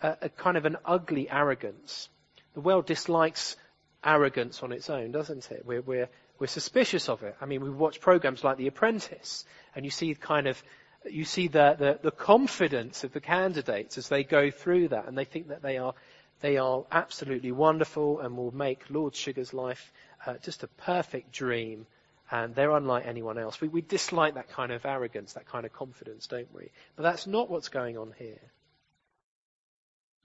a, 0.01 0.17
a 0.23 0.29
kind 0.29 0.57
of 0.57 0.65
an 0.65 0.77
ugly 0.83 1.29
arrogance. 1.29 2.09
The 2.55 2.61
world 2.61 2.87
dislikes 2.87 3.57
arrogance 4.03 4.63
on 4.63 4.71
its 4.71 4.89
own, 4.89 5.11
doesn't 5.11 5.51
it? 5.51 5.63
We're, 5.63 5.81
we're, 5.81 6.09
we're 6.43 6.47
suspicious 6.47 7.07
of 7.07 7.23
it. 7.23 7.37
I 7.39 7.45
mean, 7.45 7.61
we 7.63 7.69
watch 7.69 8.01
programs 8.01 8.43
like 8.43 8.57
The 8.57 8.67
Apprentice 8.67 9.45
and 9.77 9.85
you 9.85 9.91
see 9.91 10.13
kind 10.13 10.45
of 10.45 10.61
you 11.09 11.23
see 11.23 11.47
the, 11.47 11.77
the, 11.79 11.99
the 12.01 12.11
confidence 12.11 13.05
of 13.05 13.13
the 13.13 13.21
candidates 13.21 13.97
as 13.97 14.09
they 14.09 14.25
go 14.25 14.51
through 14.51 14.89
that 14.89 15.07
and 15.07 15.17
they 15.17 15.23
think 15.23 15.47
that 15.47 15.61
they 15.61 15.77
are 15.77 15.93
they 16.41 16.57
are 16.57 16.83
absolutely 16.91 17.53
wonderful 17.53 18.19
and 18.19 18.35
will 18.35 18.53
make 18.53 18.89
Lord 18.89 19.15
Sugar's 19.15 19.53
life 19.53 19.93
uh, 20.25 20.33
just 20.43 20.63
a 20.63 20.67
perfect 20.67 21.31
dream. 21.31 21.85
And 22.29 22.53
they're 22.53 22.71
unlike 22.71 23.05
anyone 23.05 23.37
else. 23.37 23.61
We, 23.61 23.69
we 23.69 23.79
dislike 23.79 24.33
that 24.33 24.49
kind 24.49 24.73
of 24.73 24.85
arrogance, 24.85 25.31
that 25.33 25.47
kind 25.47 25.65
of 25.65 25.71
confidence, 25.71 26.27
don't 26.27 26.53
we? 26.53 26.71
But 26.97 27.03
that's 27.03 27.25
not 27.25 27.49
what's 27.49 27.69
going 27.69 27.97
on 27.97 28.13
here. 28.19 28.41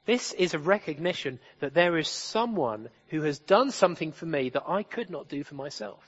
This 0.08 0.32
is 0.32 0.54
a 0.54 0.58
recognition 0.58 1.38
that 1.60 1.74
there 1.74 1.98
is 1.98 2.08
someone 2.08 2.88
who 3.08 3.20
has 3.24 3.38
done 3.38 3.70
something 3.70 4.12
for 4.12 4.24
me 4.24 4.48
that 4.48 4.66
I 4.66 4.82
could 4.82 5.10
not 5.10 5.28
do 5.28 5.44
for 5.44 5.54
myself. 5.54 6.02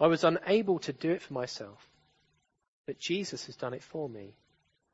I 0.00 0.06
was 0.06 0.24
unable 0.24 0.78
to 0.78 0.94
do 0.94 1.10
it 1.10 1.20
for 1.20 1.34
myself. 1.34 1.86
But 2.86 2.98
Jesus 2.98 3.44
has 3.44 3.54
done 3.54 3.74
it 3.74 3.82
for 3.82 4.08
me. 4.08 4.32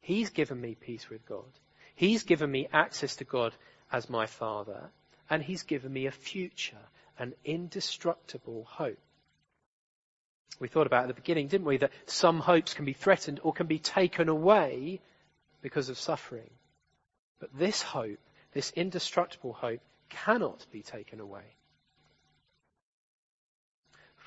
He's 0.01 0.31
given 0.31 0.61
me 0.61 0.75
peace 0.75 1.09
with 1.09 1.25
God. 1.25 1.47
He's 1.95 2.25
given 2.25 2.51
me 2.51 2.67
access 2.73 3.15
to 3.17 3.25
God 3.25 3.55
as 3.93 4.11
my 4.11 4.27
Father, 4.27 4.91
and 5.31 5.41
He's 5.41 5.63
given 5.63 5.93
me 5.93 6.07
a 6.07 6.11
future, 6.11 6.89
an 7.21 7.35
indestructible 7.45 8.67
hope. 8.69 8.99
We 10.59 10.67
thought 10.67 10.89
about 10.89 11.05
at 11.05 11.09
the 11.15 11.15
beginning, 11.15 11.47
didn't 11.47 11.69
we, 11.69 11.77
that 11.77 11.93
some 12.07 12.41
hopes 12.41 12.75
can 12.75 12.87
be 12.87 12.93
threatened 12.93 13.39
or 13.45 13.53
can 13.53 13.69
be 13.69 13.79
taken 13.79 14.29
away 14.29 15.01
because 15.61 15.91
of 15.91 15.97
suffering. 15.97 16.51
But 17.39 17.57
this 17.57 17.83
hope, 17.83 18.19
this 18.52 18.73
indestructible 18.76 19.52
hope, 19.52 19.80
cannot 20.09 20.66
be 20.71 20.82
taken 20.82 21.21
away. 21.21 21.56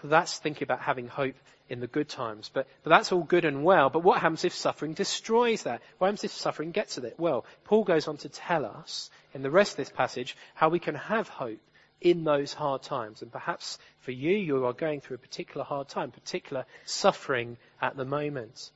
So 0.01 0.09
that's 0.09 0.37
thinking 0.37 0.63
about 0.63 0.81
having 0.81 1.07
hope 1.07 1.35
in 1.69 1.79
the 1.79 1.87
good 1.87 2.09
times. 2.09 2.51
But, 2.53 2.67
but 2.83 2.89
that's 2.89 3.11
all 3.11 3.23
good 3.23 3.45
and 3.45 3.63
well. 3.63 3.89
But 3.89 4.03
what 4.03 4.19
happens 4.19 4.43
if 4.43 4.53
suffering 4.53 4.93
destroys 4.93 5.63
that? 5.63 5.81
What 5.97 6.07
happens 6.07 6.23
if 6.23 6.31
suffering 6.31 6.71
gets 6.71 6.97
at 6.97 7.05
it? 7.05 7.15
Well, 7.17 7.45
Paul 7.63 7.83
goes 7.83 8.07
on 8.07 8.17
to 8.17 8.29
tell 8.29 8.65
us 8.65 9.09
in 9.33 9.41
the 9.41 9.49
rest 9.49 9.71
of 9.73 9.77
this 9.77 9.89
passage 9.89 10.35
how 10.53 10.69
we 10.69 10.79
can 10.79 10.95
have 10.95 11.27
hope 11.27 11.59
in 12.01 12.23
those 12.23 12.53
hard 12.53 12.83
times. 12.83 13.21
And 13.21 13.31
perhaps 13.31 13.79
for 13.99 14.11
you, 14.11 14.35
you 14.35 14.65
are 14.65 14.73
going 14.73 15.01
through 15.01 15.15
a 15.15 15.19
particular 15.19 15.63
hard 15.63 15.87
time, 15.87 16.11
particular 16.11 16.65
suffering 16.85 17.57
at 17.81 17.95
the 17.95 18.05
moment. 18.05 18.71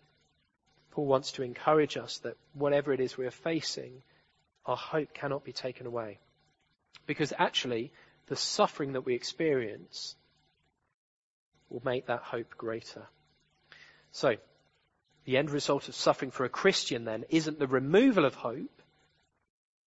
Paul 0.91 1.05
wants 1.05 1.33
to 1.33 1.43
encourage 1.43 1.97
us 1.97 2.17
that 2.19 2.37
whatever 2.53 2.91
it 2.91 2.99
is 2.99 3.17
we 3.17 3.27
are 3.27 3.31
facing, 3.31 4.01
our 4.69 4.77
hope 4.77 5.15
cannot 5.15 5.43
be 5.43 5.51
taken 5.51 5.87
away. 5.87 6.19
Because 7.07 7.33
actually, 7.35 7.91
the 8.27 8.35
suffering 8.35 8.93
that 8.93 9.01
we 9.01 9.15
experience 9.15 10.15
will 11.69 11.81
make 11.83 12.05
that 12.05 12.21
hope 12.21 12.55
greater. 12.55 13.07
So, 14.11 14.35
the 15.25 15.37
end 15.37 15.49
result 15.49 15.87
of 15.87 15.95
suffering 15.95 16.29
for 16.29 16.45
a 16.45 16.49
Christian 16.49 17.03
then 17.03 17.25
isn't 17.29 17.57
the 17.57 17.65
removal 17.65 18.25
of 18.25 18.35
hope, 18.35 18.81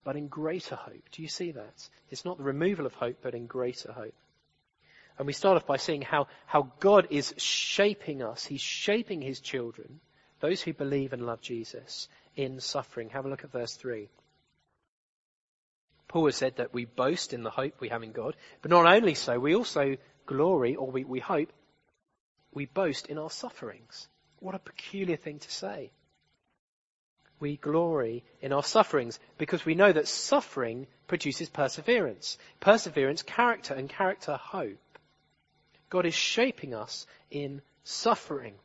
but 0.03 0.15
in 0.15 0.27
greater 0.27 0.75
hope. 0.75 1.03
Do 1.11 1.21
you 1.21 1.27
see 1.27 1.51
that? 1.51 1.89
It's 2.09 2.25
not 2.25 2.38
the 2.38 2.43
removal 2.43 2.88
of 2.88 2.95
hope, 2.95 3.17
but 3.21 3.35
in 3.35 3.45
greater 3.45 3.91
hope. 3.91 4.15
And 5.19 5.27
we 5.27 5.33
start 5.33 5.57
off 5.57 5.67
by 5.67 5.77
seeing 5.77 6.01
how, 6.01 6.27
how 6.47 6.71
God 6.79 7.07
is 7.11 7.35
shaping 7.38 8.23
us. 8.23 8.45
He's 8.45 8.61
shaping 8.61 9.21
his 9.21 9.41
children, 9.41 10.00
those 10.39 10.59
who 10.63 10.73
believe 10.73 11.13
and 11.13 11.27
love 11.27 11.41
Jesus, 11.41 12.07
in 12.35 12.59
suffering. 12.59 13.09
Have 13.09 13.25
a 13.25 13.29
look 13.29 13.43
at 13.43 13.51
verse 13.51 13.75
3. 13.75 14.09
Paul 16.11 16.25
has 16.25 16.35
said 16.35 16.57
that 16.57 16.73
we 16.73 16.83
boast 16.83 17.31
in 17.31 17.43
the 17.43 17.49
hope 17.49 17.75
we 17.79 17.87
have 17.87 18.03
in 18.03 18.11
God, 18.11 18.35
but 18.61 18.69
not 18.69 18.85
only 18.85 19.15
so, 19.15 19.39
we 19.39 19.55
also 19.55 19.95
glory, 20.25 20.75
or 20.75 20.91
we, 20.91 21.05
we 21.05 21.21
hope, 21.21 21.53
we 22.51 22.65
boast 22.65 23.07
in 23.07 23.17
our 23.17 23.29
sufferings. 23.29 24.09
What 24.39 24.53
a 24.53 24.59
peculiar 24.59 25.15
thing 25.15 25.39
to 25.39 25.49
say. 25.49 25.93
We 27.39 27.55
glory 27.55 28.25
in 28.41 28.51
our 28.51 28.61
sufferings 28.61 29.21
because 29.37 29.63
we 29.63 29.73
know 29.73 29.89
that 29.89 30.05
suffering 30.05 30.85
produces 31.07 31.47
perseverance. 31.47 32.37
Perseverance, 32.59 33.21
character, 33.21 33.73
and 33.73 33.87
character, 33.87 34.35
hope. 34.35 34.99
God 35.89 36.05
is 36.05 36.13
shaping 36.13 36.73
us 36.73 37.07
in 37.29 37.61
suffering. 37.85 38.55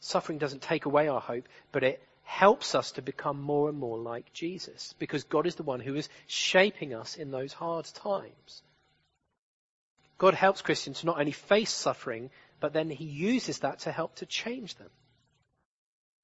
Suffering 0.00 0.38
doesn't 0.38 0.62
take 0.62 0.86
away 0.86 1.08
our 1.08 1.20
hope, 1.20 1.46
but 1.70 1.84
it 1.84 2.02
helps 2.32 2.74
us 2.74 2.92
to 2.92 3.02
become 3.02 3.38
more 3.38 3.68
and 3.68 3.78
more 3.78 3.98
like 3.98 4.32
Jesus 4.32 4.94
because 4.98 5.24
God 5.24 5.46
is 5.46 5.56
the 5.56 5.62
one 5.62 5.80
who 5.80 5.94
is 5.94 6.08
shaping 6.26 6.94
us 6.94 7.16
in 7.16 7.30
those 7.30 7.52
hard 7.52 7.84
times. 7.84 8.62
God 10.16 10.32
helps 10.32 10.62
Christians 10.62 11.00
to 11.00 11.06
not 11.06 11.20
only 11.20 11.32
face 11.32 11.70
suffering, 11.70 12.30
but 12.58 12.72
then 12.72 12.88
he 12.88 13.04
uses 13.04 13.58
that 13.58 13.80
to 13.80 13.92
help 13.92 14.14
to 14.16 14.26
change 14.26 14.76
them. 14.76 14.88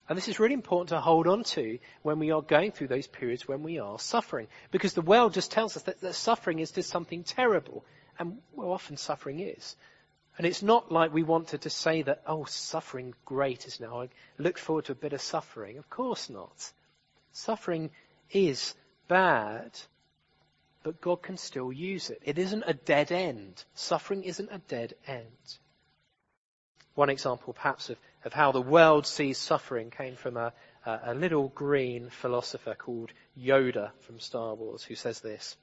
And 0.08 0.16
this 0.16 0.28
is 0.28 0.40
really 0.40 0.54
important 0.54 0.88
to 0.88 1.00
hold 1.00 1.26
on 1.26 1.44
to 1.44 1.78
when 2.00 2.18
we 2.18 2.30
are 2.30 2.40
going 2.40 2.72
through 2.72 2.88
those 2.88 3.06
periods 3.06 3.46
when 3.46 3.62
we 3.62 3.78
are 3.78 3.98
suffering. 3.98 4.48
Because 4.70 4.94
the 4.94 5.02
world 5.02 5.34
just 5.34 5.50
tells 5.50 5.76
us 5.76 5.82
that, 5.82 6.00
that 6.00 6.14
suffering 6.14 6.60
is 6.60 6.70
just 6.70 6.88
something 6.88 7.22
terrible. 7.22 7.84
And 8.18 8.38
well, 8.54 8.72
often 8.72 8.96
suffering 8.96 9.40
is. 9.40 9.76
And 10.38 10.46
it's 10.46 10.62
not 10.62 10.92
like 10.92 11.12
we 11.12 11.24
wanted 11.24 11.62
to 11.62 11.70
say 11.70 12.02
that, 12.02 12.22
oh, 12.24 12.44
suffering 12.44 13.12
great 13.24 13.66
is 13.66 13.80
now. 13.80 14.02
I 14.02 14.08
look 14.38 14.56
forward 14.56 14.84
to 14.84 14.92
a 14.92 14.94
bit 14.94 15.12
of 15.12 15.20
suffering. 15.20 15.78
Of 15.78 15.90
course 15.90 16.30
not. 16.30 16.72
Suffering 17.32 17.90
is 18.30 18.76
bad, 19.08 19.72
but 20.84 21.00
God 21.00 21.22
can 21.22 21.36
still 21.36 21.72
use 21.72 22.10
it. 22.10 22.22
It 22.24 22.38
isn't 22.38 22.62
a 22.68 22.72
dead 22.72 23.10
end. 23.10 23.64
Suffering 23.74 24.22
isn't 24.22 24.48
a 24.52 24.58
dead 24.58 24.94
end. 25.08 25.58
One 26.94 27.10
example, 27.10 27.52
perhaps, 27.52 27.90
of, 27.90 27.98
of 28.24 28.32
how 28.32 28.52
the 28.52 28.62
world 28.62 29.08
sees 29.08 29.38
suffering 29.38 29.90
came 29.90 30.14
from 30.14 30.36
a, 30.36 30.52
a, 30.86 31.00
a 31.06 31.14
little 31.14 31.48
green 31.48 32.10
philosopher 32.10 32.76
called 32.76 33.10
Yoda 33.36 33.90
from 34.06 34.20
Star 34.20 34.54
Wars, 34.54 34.84
who 34.84 34.94
says 34.94 35.20
this 35.20 35.56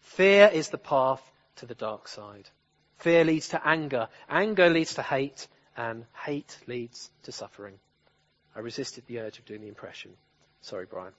Fear 0.00 0.50
is 0.52 0.68
the 0.68 0.78
path 0.78 1.22
to 1.56 1.66
the 1.66 1.74
dark 1.74 2.08
side. 2.08 2.50
Fear 2.98 3.24
leads 3.24 3.48
to 3.48 3.66
anger. 3.66 4.08
Anger 4.28 4.70
leads 4.70 4.94
to 4.94 5.02
hate. 5.02 5.48
And 5.76 6.04
hate 6.24 6.58
leads 6.66 7.10
to 7.22 7.32
suffering. 7.32 7.78
I 8.56 8.60
resisted 8.60 9.06
the 9.06 9.20
urge 9.20 9.38
of 9.38 9.44
doing 9.44 9.60
the 9.60 9.68
impression. 9.68 10.12
Sorry, 10.60 10.86
Brian. 10.86 11.12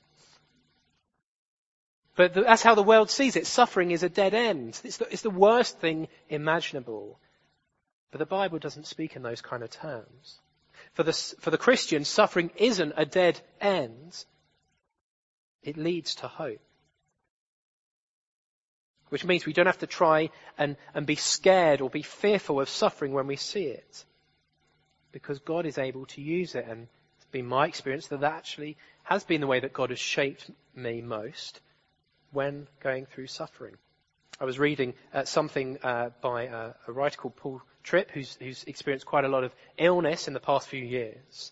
But 2.17 2.33
that's 2.33 2.61
how 2.61 2.75
the 2.75 2.83
world 2.83 3.09
sees 3.09 3.37
it. 3.37 3.47
Suffering 3.47 3.91
is 3.91 4.03
a 4.03 4.09
dead 4.09 4.33
end. 4.33 4.79
It's 4.83 4.97
the, 4.97 5.07
it's 5.09 5.21
the 5.21 5.29
worst 5.29 5.79
thing 5.79 6.09
imaginable. 6.27 7.17
But 8.11 8.19
the 8.19 8.25
Bible 8.25 8.59
doesn't 8.59 8.87
speak 8.87 9.15
in 9.15 9.23
those 9.23 9.41
kind 9.41 9.63
of 9.63 9.69
terms. 9.69 10.39
For 10.95 11.03
the, 11.03 11.13
for 11.13 11.51
the 11.51 11.57
Christian, 11.57 12.03
suffering 12.03 12.51
isn't 12.57 12.93
a 12.97 13.05
dead 13.05 13.39
end. 13.61 14.25
It 15.63 15.77
leads 15.77 16.15
to 16.15 16.27
hope. 16.27 16.59
Which 19.09 19.25
means 19.25 19.45
we 19.45 19.53
don't 19.53 19.65
have 19.65 19.79
to 19.79 19.87
try 19.87 20.29
and, 20.57 20.77
and 20.93 21.05
be 21.05 21.15
scared 21.15 21.81
or 21.81 21.89
be 21.89 22.03
fearful 22.03 22.61
of 22.61 22.69
suffering 22.69 23.13
when 23.13 23.27
we 23.27 23.35
see 23.35 23.65
it. 23.65 24.05
Because 25.11 25.39
God 25.39 25.65
is 25.65 25.77
able 25.77 26.05
to 26.07 26.21
use 26.21 26.55
it. 26.55 26.65
And 26.67 26.87
it's 27.17 27.25
been 27.31 27.47
my 27.47 27.67
experience 27.67 28.07
that 28.07 28.21
that 28.21 28.33
actually 28.33 28.77
has 29.03 29.23
been 29.23 29.41
the 29.41 29.47
way 29.47 29.59
that 29.59 29.73
God 29.73 29.89
has 29.89 29.99
shaped 29.99 30.49
me 30.75 31.01
most 31.01 31.61
when 32.31 32.67
going 32.81 33.07
through 33.07 33.27
suffering. 33.27 33.75
I 34.39 34.45
was 34.45 34.57
reading 34.57 34.93
uh, 35.13 35.25
something 35.25 35.79
uh, 35.83 36.11
by 36.21 36.43
a 36.43 36.73
writer 36.87 37.17
called 37.17 37.35
Paul 37.35 37.61
Tripp, 37.83 38.11
who's, 38.11 38.37
who's, 38.39 38.63
experienced 38.65 39.05
quite 39.05 39.25
a 39.25 39.29
lot 39.29 39.43
of 39.43 39.51
illness 39.77 40.27
in 40.27 40.33
the 40.33 40.39
past 40.39 40.67
few 40.67 40.83
years. 40.83 41.51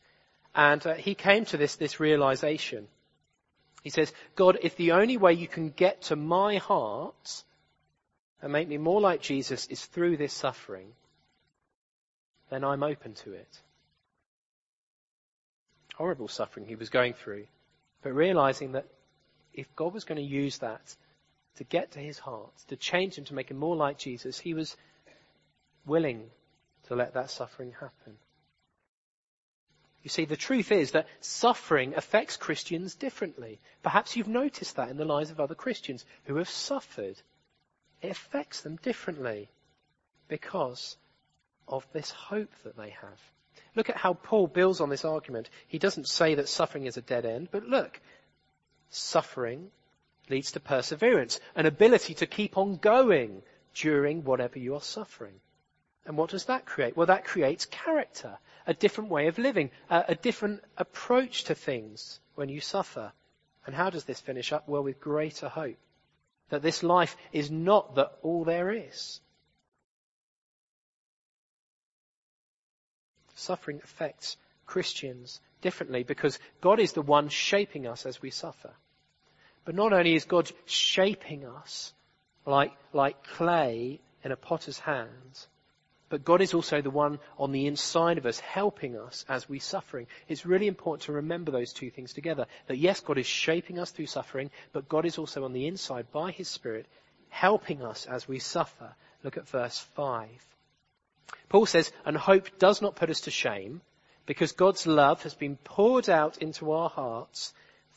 And 0.56 0.86
uh, 0.86 0.94
he 0.94 1.14
came 1.14 1.46
to 1.46 1.58
this, 1.58 1.76
this 1.76 2.00
realization. 2.00 2.88
He 3.84 3.90
says, 3.90 4.12
God, 4.36 4.58
if 4.62 4.76
the 4.76 4.94
only 4.94 5.18
way 5.18 5.34
you 5.34 5.48
can 5.48 5.70
get 5.70 6.02
to 6.04 6.16
my 6.16 6.58
heart 6.58 7.44
and 8.42 8.52
make 8.52 8.68
me 8.68 8.78
more 8.78 9.02
like 9.02 9.22
Jesus 9.22 9.68
is 9.68 9.86
through 9.86 10.18
this 10.18 10.34
suffering, 10.34 10.94
then 12.50 12.64
I'm 12.64 12.84
open 12.84 13.14
to 13.16 13.34
it. 13.34 13.62
Horrible 15.96 16.28
suffering 16.28 16.66
he 16.68 16.76
was 16.76 16.90
going 16.90 17.14
through, 17.14 17.46
but 18.04 18.14
realizing 18.14 18.74
that 18.74 18.86
if 19.54 19.74
God 19.76 19.94
was 19.94 20.04
going 20.04 20.18
to 20.18 20.22
use 20.22 20.60
that 20.60 20.96
to 21.56 21.64
get 21.64 21.92
to 21.92 22.00
his 22.00 22.20
heart, 22.20 22.54
to 22.68 22.76
change 22.76 23.16
him, 23.16 23.26
to 23.26 23.34
make 23.34 23.50
him 23.50 23.58
more 23.58 23.76
like 23.76 23.98
Jesus, 23.98 24.38
he 24.38 24.54
was 24.54 24.78
willing 25.86 26.30
to 26.88 26.96
let 26.96 27.16
that 27.16 27.32
suffering 27.32 27.74
happen. 27.80 28.18
You 30.08 30.10
see, 30.10 30.24
the 30.24 30.38
truth 30.38 30.72
is 30.72 30.92
that 30.92 31.10
suffering 31.20 31.94
affects 31.94 32.38
Christians 32.38 32.96
differently. 32.96 33.60
Perhaps 33.84 34.16
you've 34.16 34.30
noticed 34.30 34.78
that 34.78 34.88
in 34.88 34.96
the 34.96 35.04
lives 35.04 35.32
of 35.32 35.42
other 35.42 35.54
Christians 35.54 36.06
who 36.24 36.38
have 36.38 36.50
suffered. 36.50 37.18
It 38.02 38.12
affects 38.12 38.62
them 38.62 38.78
differently 38.78 39.50
because 40.30 40.96
of 41.68 41.86
this 41.92 42.10
hope 42.10 42.54
that 42.64 42.78
they 42.78 42.92
have. 42.92 43.20
Look 43.76 43.90
at 43.90 43.98
how 43.98 44.14
Paul 44.14 44.48
builds 44.48 44.80
on 44.80 44.88
this 44.88 45.04
argument. 45.04 45.50
He 45.68 45.78
doesn't 45.78 46.08
say 46.08 46.36
that 46.36 46.48
suffering 46.48 46.86
is 46.86 46.96
a 46.96 47.02
dead 47.02 47.26
end, 47.26 47.50
but 47.52 47.66
look, 47.66 48.00
suffering 48.90 49.72
leads 50.30 50.54
to 50.54 50.62
perseverance, 50.62 51.42
an 51.54 51.66
ability 51.66 52.14
to 52.14 52.26
keep 52.26 52.58
on 52.58 52.78
going 52.78 53.42
during 53.74 54.24
whatever 54.24 54.58
you 54.58 54.76
are 54.76 54.82
suffering. 54.82 55.42
And 56.06 56.16
what 56.16 56.30
does 56.30 56.46
that 56.46 56.66
create? 56.66 56.96
Well, 56.96 57.08
that 57.08 57.26
creates 57.26 57.66
character, 57.66 58.38
a 58.68 58.74
different 58.74 59.10
way 59.10 59.28
of 59.28 59.38
living, 59.38 59.72
a, 59.90 60.06
a 60.10 60.16
different 60.16 60.62
approach 60.78 61.46
to 61.46 61.56
things 61.56 62.20
when 62.36 62.50
you 62.50 62.60
suffer. 62.60 63.14
And 63.66 63.74
how 63.74 63.90
does 63.90 64.04
this 64.04 64.20
finish 64.20 64.52
up? 64.52 64.68
Well, 64.68 64.84
with 64.84 65.00
greater 65.00 65.48
hope. 65.48 65.78
That 66.50 66.62
this 66.62 66.84
life 66.84 67.16
is 67.34 67.50
not 67.50 67.96
that 67.96 68.12
all 68.22 68.44
there 68.44 68.72
is. 68.72 69.20
Suffering 73.36 73.82
affects 73.84 74.38
Christians 74.66 75.40
differently 75.62 76.04
because 76.04 76.40
God 76.62 76.80
is 76.80 76.94
the 76.94 77.02
one 77.02 77.30
shaping 77.30 77.88
us 77.88 78.06
as 78.06 78.22
we 78.22 78.32
suffer. 78.32 78.72
But 79.66 79.76
not 79.76 79.94
only 79.94 80.16
is 80.16 80.26
God 80.26 80.50
shaping 80.66 81.46
us 81.46 81.94
like, 82.46 82.72
like 82.94 83.24
clay 83.24 84.00
in 84.24 84.32
a 84.32 84.38
potter's 84.38 84.80
hands, 84.80 85.48
but 86.10 86.24
God 86.24 86.42
is 86.42 86.54
also 86.54 86.82
the 86.82 86.90
one 86.90 87.20
on 87.38 87.52
the 87.52 87.68
inside 87.68 88.18
of 88.18 88.26
us 88.26 88.40
helping 88.40 88.98
us 88.98 89.26
as 89.28 89.50
we're 89.50 89.60
suffering. 89.60 90.08
It's 90.28 90.46
really 90.46 90.68
important 90.68 91.04
to 91.04 91.14
remember 91.14 91.52
those 91.52 91.74
two 91.74 91.90
things 91.90 92.14
together. 92.14 92.46
That 92.68 92.78
yes, 92.78 93.02
God 93.02 93.18
is 93.18 93.26
shaping 93.26 93.80
us 93.80 93.92
through 93.92 94.06
suffering, 94.06 94.52
but 94.72 94.88
God 94.88 95.06
is 95.06 95.18
also 95.18 95.44
on 95.44 95.54
the 95.54 95.68
inside 95.68 96.12
by 96.12 96.32
His 96.32 96.48
Spirit 96.48 96.86
helping 97.30 97.84
us 97.84 98.06
as 98.06 98.28
we 98.28 98.40
suffer. 98.40 98.96
Look 99.24 99.38
at 99.38 99.50
verse 99.50 99.80
5. 99.80 100.30
Paul 101.50 101.66
says, 101.66 101.92
and 102.06 102.16
hope 102.16 102.58
does 102.58 102.82
not 102.82 102.96
put 102.96 103.10
us 103.10 103.22
to 103.22 103.32
shame 103.32 103.82
because 104.26 104.52
God's 104.54 104.88
love 104.88 105.24
has 105.24 105.34
been 105.34 105.58
poured 105.58 106.10
out 106.10 106.38
into 106.38 106.72
our 106.72 106.90
hearts 106.90 107.54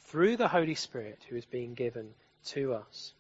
through 0.07 0.37
the 0.37 0.49
Holy 0.49 0.75
Spirit 0.75 1.19
who 1.29 1.37
is 1.37 1.45
being 1.45 1.75
given 1.75 2.15
to 2.47 2.75
us. 2.75 3.13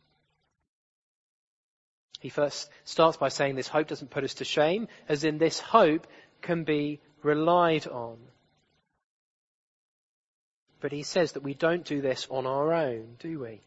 He 2.20 2.28
first 2.28 2.70
starts 2.84 3.16
by 3.16 3.30
saying 3.30 3.56
this 3.56 3.68
hope 3.68 3.88
doesn't 3.88 4.10
put 4.10 4.24
us 4.24 4.34
to 4.34 4.44
shame, 4.44 4.88
as 5.08 5.24
in 5.24 5.38
this 5.38 5.58
hope 5.58 6.06
can 6.42 6.64
be 6.64 7.00
relied 7.22 7.86
on. 7.86 8.18
But 10.80 10.92
he 10.92 11.02
says 11.02 11.32
that 11.32 11.42
we 11.42 11.54
don't 11.54 11.84
do 11.84 12.00
this 12.00 12.26
on 12.30 12.46
our 12.46 12.72
own, 12.72 13.16
do 13.18 13.40
we? 13.40 13.60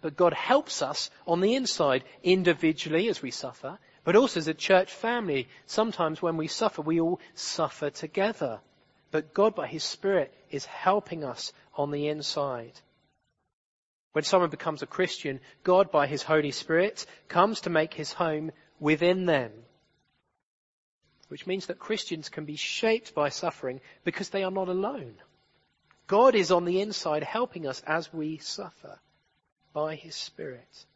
But 0.00 0.16
God 0.16 0.32
helps 0.32 0.82
us 0.82 1.10
on 1.26 1.40
the 1.40 1.54
inside, 1.54 2.04
individually 2.22 3.08
as 3.08 3.22
we 3.22 3.30
suffer, 3.30 3.78
but 4.04 4.16
also 4.16 4.40
as 4.40 4.48
a 4.48 4.54
church 4.54 4.92
family. 4.92 5.48
Sometimes 5.66 6.22
when 6.22 6.36
we 6.36 6.46
suffer, 6.46 6.82
we 6.82 7.00
all 7.00 7.20
suffer 7.34 7.90
together. 7.90 8.60
But 9.10 9.34
God, 9.34 9.54
by 9.54 9.66
His 9.66 9.84
Spirit, 9.84 10.32
is 10.50 10.64
helping 10.64 11.24
us 11.24 11.52
on 11.74 11.90
the 11.90 12.08
inside. 12.08 12.72
When 14.12 14.24
someone 14.24 14.50
becomes 14.50 14.82
a 14.82 14.86
Christian, 14.86 15.40
God, 15.62 15.90
by 15.90 16.06
His 16.06 16.22
Holy 16.22 16.50
Spirit, 16.50 17.06
comes 17.28 17.60
to 17.62 17.70
make 17.70 17.94
His 17.94 18.12
home 18.12 18.50
within 18.78 19.26
them. 19.26 19.52
Which 21.28 21.46
means 21.46 21.66
that 21.66 21.78
Christians 21.78 22.28
can 22.28 22.44
be 22.44 22.56
shaped 22.56 23.14
by 23.14 23.28
suffering 23.28 23.80
because 24.02 24.30
they 24.30 24.42
are 24.42 24.50
not 24.50 24.68
alone. 24.68 25.14
God 26.08 26.34
is 26.34 26.50
on 26.50 26.64
the 26.64 26.80
inside 26.80 27.22
helping 27.22 27.68
us 27.68 27.82
as 27.86 28.12
we 28.12 28.38
suffer 28.38 28.98
by 29.72 29.94
His 29.94 30.16
Spirit. 30.16 30.86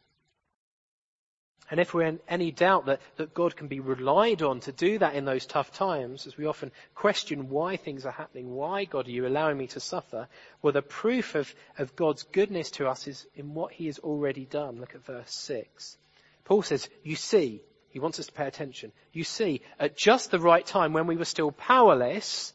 And 1.71 1.79
if 1.79 1.93
we're 1.93 2.03
in 2.03 2.19
any 2.27 2.51
doubt 2.51 2.85
that, 2.85 3.01
that 3.15 3.33
God 3.33 3.55
can 3.55 3.67
be 3.67 3.79
relied 3.79 4.43
on 4.43 4.59
to 4.61 4.71
do 4.71 4.99
that 4.99 5.15
in 5.15 5.25
those 5.25 5.47
tough 5.47 5.71
times, 5.71 6.27
as 6.27 6.37
we 6.37 6.45
often 6.45 6.71
question 6.93 7.49
why 7.49 7.75
things 7.75 8.05
are 8.05 8.11
happening, 8.11 8.53
why 8.53 8.85
God 8.85 9.07
are 9.07 9.11
you 9.11 9.25
allowing 9.25 9.57
me 9.57 9.67
to 9.67 9.79
suffer? 9.79 10.27
Well, 10.61 10.73
the 10.73 10.83
proof 10.83 11.33
of, 11.33 11.53
of 11.79 11.95
God's 11.95 12.23
goodness 12.23 12.69
to 12.71 12.87
us 12.87 13.07
is 13.07 13.25
in 13.35 13.55
what 13.55 13.71
he 13.73 13.87
has 13.87 13.97
already 13.99 14.45
done. 14.45 14.79
Look 14.79 14.93
at 14.93 15.05
verse 15.05 15.33
6. 15.33 15.97
Paul 16.43 16.61
says, 16.61 16.87
you 17.03 17.15
see, 17.15 17.61
he 17.89 17.99
wants 17.99 18.19
us 18.19 18.27
to 18.27 18.33
pay 18.33 18.45
attention. 18.45 18.91
You 19.11 19.23
see, 19.23 19.61
at 19.79 19.97
just 19.97 20.29
the 20.29 20.39
right 20.39 20.65
time 20.65 20.93
when 20.93 21.07
we 21.07 21.17
were 21.17 21.25
still 21.25 21.51
powerless, 21.51 22.53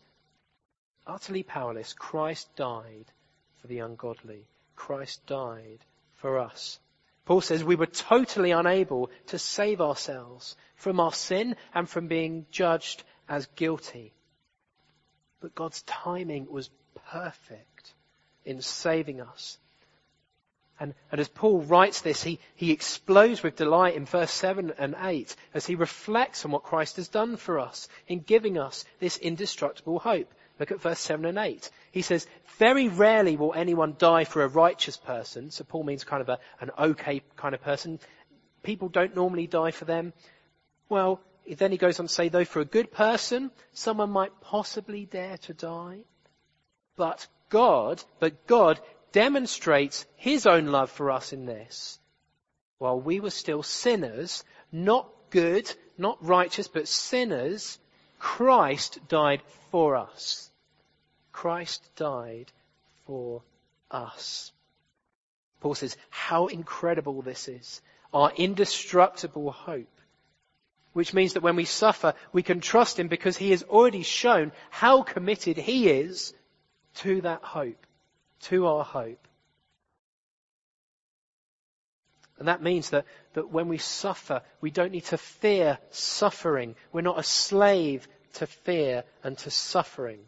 utterly 1.04 1.42
powerless, 1.42 1.94
Christ 1.94 2.54
died 2.54 3.06
for 3.60 3.66
the 3.66 3.80
ungodly. 3.80 4.46
Christ 4.76 5.26
died 5.26 5.80
for 6.16 6.38
us. 6.38 6.78
Paul 7.30 7.42
says 7.42 7.62
we 7.62 7.76
were 7.76 7.86
totally 7.86 8.50
unable 8.50 9.08
to 9.28 9.38
save 9.38 9.80
ourselves 9.80 10.56
from 10.74 10.98
our 10.98 11.12
sin 11.12 11.54
and 11.72 11.88
from 11.88 12.08
being 12.08 12.44
judged 12.50 13.04
as 13.28 13.46
guilty. 13.54 14.12
But 15.38 15.54
God's 15.54 15.82
timing 15.82 16.48
was 16.50 16.70
perfect 17.12 17.94
in 18.44 18.60
saving 18.62 19.20
us. 19.20 19.58
And, 20.80 20.92
and 21.12 21.20
as 21.20 21.28
Paul 21.28 21.60
writes 21.60 22.00
this, 22.00 22.20
he, 22.20 22.40
he 22.56 22.72
explodes 22.72 23.44
with 23.44 23.54
delight 23.54 23.94
in 23.94 24.06
verse 24.06 24.32
7 24.32 24.72
and 24.76 24.96
8 25.00 25.36
as 25.54 25.66
he 25.66 25.76
reflects 25.76 26.44
on 26.44 26.50
what 26.50 26.64
Christ 26.64 26.96
has 26.96 27.06
done 27.06 27.36
for 27.36 27.60
us 27.60 27.88
in 28.08 28.18
giving 28.18 28.58
us 28.58 28.84
this 28.98 29.18
indestructible 29.18 30.00
hope. 30.00 30.34
Look 30.58 30.72
at 30.72 30.80
verse 30.80 30.98
7 30.98 31.24
and 31.24 31.38
8. 31.38 31.70
He 31.90 32.02
says, 32.02 32.26
very 32.58 32.88
rarely 32.88 33.36
will 33.36 33.54
anyone 33.54 33.96
die 33.98 34.24
for 34.24 34.42
a 34.42 34.48
righteous 34.48 34.96
person. 34.96 35.50
So 35.50 35.64
Paul 35.64 35.84
means 35.84 36.04
kind 36.04 36.20
of 36.20 36.28
a, 36.28 36.38
an 36.60 36.70
okay 36.78 37.22
kind 37.36 37.54
of 37.54 37.62
person. 37.62 37.98
People 38.62 38.88
don't 38.88 39.16
normally 39.16 39.46
die 39.46 39.70
for 39.70 39.86
them. 39.86 40.12
Well, 40.88 41.20
then 41.48 41.72
he 41.72 41.78
goes 41.78 41.98
on 41.98 42.06
to 42.06 42.12
say, 42.12 42.28
though 42.28 42.44
for 42.44 42.60
a 42.60 42.64
good 42.64 42.92
person, 42.92 43.50
someone 43.72 44.10
might 44.10 44.40
possibly 44.40 45.06
dare 45.06 45.38
to 45.38 45.54
die. 45.54 46.00
But 46.96 47.26
God, 47.48 48.02
but 48.18 48.46
God 48.46 48.78
demonstrates 49.12 50.06
his 50.16 50.46
own 50.46 50.66
love 50.66 50.90
for 50.90 51.10
us 51.10 51.32
in 51.32 51.46
this. 51.46 51.98
While 52.78 53.00
we 53.00 53.20
were 53.20 53.30
still 53.30 53.62
sinners, 53.62 54.44
not 54.70 55.10
good, 55.30 55.72
not 55.98 56.24
righteous, 56.24 56.68
but 56.68 56.88
sinners, 56.88 57.78
Christ 58.18 59.00
died 59.08 59.42
for 59.70 59.96
us. 59.96 60.49
Christ 61.32 61.82
died 61.96 62.52
for 63.06 63.42
us. 63.90 64.52
Paul 65.60 65.74
says, 65.74 65.96
how 66.08 66.46
incredible 66.46 67.22
this 67.22 67.48
is. 67.48 67.80
Our 68.12 68.32
indestructible 68.36 69.50
hope. 69.50 69.88
Which 70.92 71.14
means 71.14 71.34
that 71.34 71.42
when 71.42 71.56
we 71.56 71.66
suffer, 71.66 72.14
we 72.32 72.42
can 72.42 72.60
trust 72.60 72.98
him 72.98 73.08
because 73.08 73.36
he 73.36 73.50
has 73.50 73.62
already 73.62 74.02
shown 74.02 74.52
how 74.70 75.02
committed 75.02 75.56
he 75.56 75.88
is 75.88 76.34
to 76.96 77.20
that 77.20 77.42
hope, 77.42 77.86
to 78.42 78.66
our 78.66 78.84
hope. 78.84 79.28
And 82.38 82.48
that 82.48 82.62
means 82.62 82.90
that, 82.90 83.04
that 83.34 83.50
when 83.50 83.68
we 83.68 83.78
suffer, 83.78 84.42
we 84.60 84.70
don't 84.70 84.92
need 84.92 85.04
to 85.06 85.18
fear 85.18 85.78
suffering. 85.90 86.74
We're 86.90 87.02
not 87.02 87.18
a 87.18 87.22
slave 87.22 88.08
to 88.34 88.46
fear 88.46 89.04
and 89.22 89.36
to 89.38 89.50
suffering 89.50 90.20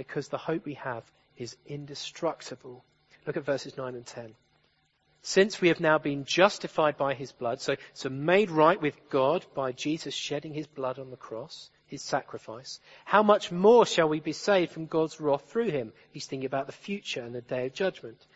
because 0.00 0.28
the 0.28 0.38
hope 0.38 0.64
we 0.64 0.72
have 0.72 1.04
is 1.36 1.58
indestructible. 1.66 2.82
Look 3.26 3.36
at 3.36 3.44
verses 3.44 3.76
9 3.76 3.94
and 3.94 4.06
10. 4.06 4.34
Since 5.20 5.60
we 5.60 5.68
have 5.68 5.78
now 5.78 5.98
been 5.98 6.24
justified 6.24 6.96
by 6.96 7.12
his 7.12 7.32
blood, 7.32 7.60
so, 7.60 7.76
so 7.92 8.08
made 8.08 8.50
right 8.50 8.80
with 8.80 9.10
God 9.10 9.44
by 9.54 9.72
Jesus 9.72 10.14
shedding 10.14 10.54
his 10.54 10.66
blood 10.66 10.98
on 10.98 11.10
the 11.10 11.18
cross, 11.18 11.68
his 11.84 12.00
sacrifice, 12.00 12.80
how 13.04 13.22
much 13.22 13.52
more 13.52 13.84
shall 13.84 14.08
we 14.08 14.20
be 14.20 14.32
saved 14.32 14.72
from 14.72 14.86
God's 14.86 15.20
wrath 15.20 15.50
through 15.50 15.68
him? 15.68 15.92
He's 16.12 16.24
thinking 16.24 16.46
about 16.46 16.66
the 16.66 16.72
future 16.72 17.20
and 17.20 17.34
the 17.34 17.42
day 17.42 17.66
of 17.66 17.74
judgment. 17.74 18.26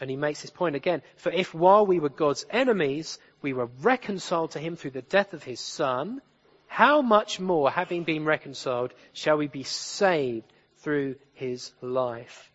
And 0.00 0.10
he 0.10 0.16
makes 0.16 0.42
this 0.42 0.50
point 0.50 0.74
again. 0.74 1.02
For 1.14 1.30
if 1.30 1.54
while 1.54 1.86
we 1.86 2.00
were 2.00 2.08
God's 2.08 2.44
enemies, 2.50 3.20
we 3.40 3.52
were 3.52 3.70
reconciled 3.82 4.50
to 4.52 4.58
him 4.58 4.74
through 4.74 4.96
the 4.98 5.02
death 5.02 5.32
of 5.32 5.44
his 5.44 5.60
son, 5.60 6.20
how 6.66 7.02
much 7.02 7.38
more, 7.38 7.70
having 7.70 8.02
been 8.02 8.24
reconciled, 8.24 8.92
shall 9.12 9.36
we 9.36 9.46
be 9.46 9.62
saved 9.62 10.52
through 10.78 11.16
his 11.34 11.72
life? 11.80 12.52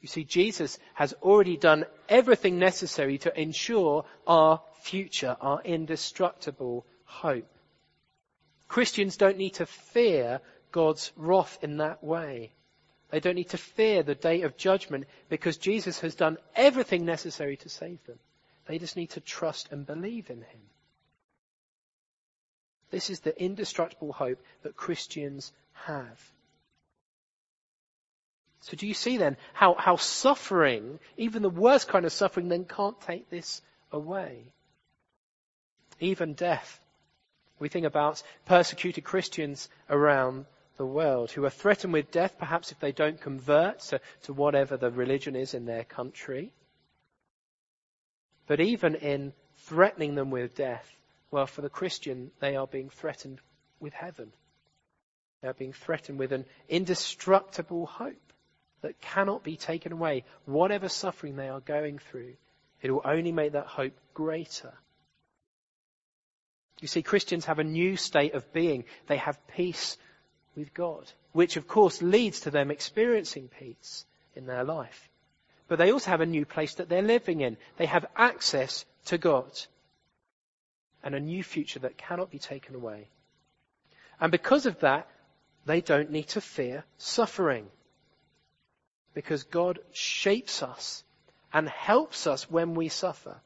You 0.00 0.08
see, 0.08 0.24
Jesus 0.24 0.78
has 0.92 1.14
already 1.22 1.56
done 1.56 1.86
everything 2.08 2.58
necessary 2.58 3.16
to 3.18 3.40
ensure 3.40 4.04
our 4.26 4.60
future, 4.82 5.36
our 5.40 5.62
indestructible 5.62 6.84
hope. 7.04 7.48
Christians 8.68 9.16
don't 9.16 9.38
need 9.38 9.54
to 9.54 9.66
fear 9.66 10.40
God's 10.72 11.10
wrath 11.16 11.58
in 11.62 11.78
that 11.78 12.04
way. 12.04 12.52
They 13.10 13.20
don't 13.20 13.36
need 13.36 13.50
to 13.50 13.58
fear 13.58 14.02
the 14.02 14.14
day 14.14 14.42
of 14.42 14.56
judgment 14.56 15.06
because 15.28 15.56
Jesus 15.56 16.00
has 16.00 16.14
done 16.14 16.36
everything 16.54 17.04
necessary 17.04 17.56
to 17.58 17.68
save 17.68 18.04
them. 18.04 18.18
They 18.66 18.78
just 18.78 18.96
need 18.96 19.10
to 19.10 19.20
trust 19.20 19.70
and 19.70 19.86
believe 19.86 20.30
in 20.30 20.38
Him. 20.38 20.60
This 22.90 23.10
is 23.10 23.20
the 23.20 23.40
indestructible 23.42 24.12
hope 24.12 24.42
that 24.62 24.76
Christians 24.76 25.52
have. 25.74 26.32
So 28.60 28.76
do 28.76 28.86
you 28.86 28.94
see 28.94 29.18
then 29.18 29.36
how, 29.52 29.74
how 29.74 29.96
suffering, 29.96 30.98
even 31.18 31.42
the 31.42 31.50
worst 31.50 31.88
kind 31.88 32.06
of 32.06 32.12
suffering, 32.12 32.48
then 32.48 32.64
can't 32.64 32.98
take 33.02 33.28
this 33.28 33.60
away? 33.92 34.52
Even 36.00 36.32
death. 36.32 36.80
We 37.58 37.68
think 37.68 37.84
about 37.84 38.22
persecuted 38.46 39.04
Christians 39.04 39.68
around 39.90 40.46
the 40.76 40.86
world 40.86 41.30
who 41.30 41.44
are 41.44 41.50
threatened 41.50 41.92
with 41.92 42.10
death, 42.10 42.36
perhaps 42.38 42.72
if 42.72 42.80
they 42.80 42.92
don't 42.92 43.20
convert 43.20 43.80
to, 43.80 44.00
to 44.22 44.32
whatever 44.32 44.76
the 44.76 44.90
religion 44.90 45.36
is 45.36 45.54
in 45.54 45.66
their 45.66 45.84
country. 45.84 46.52
But 48.46 48.60
even 48.60 48.94
in 48.94 49.32
threatening 49.58 50.14
them 50.14 50.30
with 50.30 50.56
death, 50.56 50.90
well, 51.30 51.46
for 51.46 51.62
the 51.62 51.70
Christian, 51.70 52.30
they 52.40 52.56
are 52.56 52.66
being 52.66 52.90
threatened 52.90 53.40
with 53.78 53.92
heaven. 53.92 54.32
They 55.44 55.50
are 55.50 55.52
being 55.52 55.74
threatened 55.74 56.18
with 56.18 56.32
an 56.32 56.46
indestructible 56.70 57.84
hope 57.84 58.32
that 58.80 58.98
cannot 59.02 59.44
be 59.44 59.56
taken 59.56 59.92
away. 59.92 60.24
Whatever 60.46 60.88
suffering 60.88 61.36
they 61.36 61.50
are 61.50 61.60
going 61.60 61.98
through, 61.98 62.36
it 62.80 62.90
will 62.90 63.02
only 63.04 63.30
make 63.30 63.52
that 63.52 63.66
hope 63.66 63.92
greater. 64.14 64.72
You 66.80 66.88
see, 66.88 67.02
Christians 67.02 67.44
have 67.44 67.58
a 67.58 67.64
new 67.64 67.98
state 67.98 68.32
of 68.32 68.54
being. 68.54 68.84
They 69.06 69.18
have 69.18 69.46
peace 69.48 69.98
with 70.56 70.72
God, 70.72 71.12
which 71.32 71.58
of 71.58 71.68
course 71.68 72.00
leads 72.00 72.40
to 72.40 72.50
them 72.50 72.70
experiencing 72.70 73.50
peace 73.58 74.06
in 74.34 74.46
their 74.46 74.64
life. 74.64 75.10
But 75.68 75.76
they 75.76 75.92
also 75.92 76.10
have 76.10 76.22
a 76.22 76.26
new 76.26 76.46
place 76.46 76.76
that 76.76 76.88
they're 76.88 77.02
living 77.02 77.42
in. 77.42 77.58
They 77.76 77.84
have 77.84 78.06
access 78.16 78.86
to 79.06 79.18
God 79.18 79.52
and 81.02 81.14
a 81.14 81.20
new 81.20 81.42
future 81.42 81.80
that 81.80 81.98
cannot 81.98 82.30
be 82.30 82.38
taken 82.38 82.74
away. 82.74 83.08
And 84.18 84.32
because 84.32 84.64
of 84.64 84.80
that, 84.80 85.06
they 85.66 85.80
don't 85.80 86.10
need 86.10 86.28
to 86.28 86.40
fear 86.40 86.84
suffering 86.98 87.66
because 89.14 89.44
God 89.44 89.78
shapes 89.92 90.62
us 90.62 91.04
and 91.52 91.68
helps 91.68 92.26
us 92.26 92.50
when 92.50 92.74
we 92.74 92.88
suffer. 92.88 93.40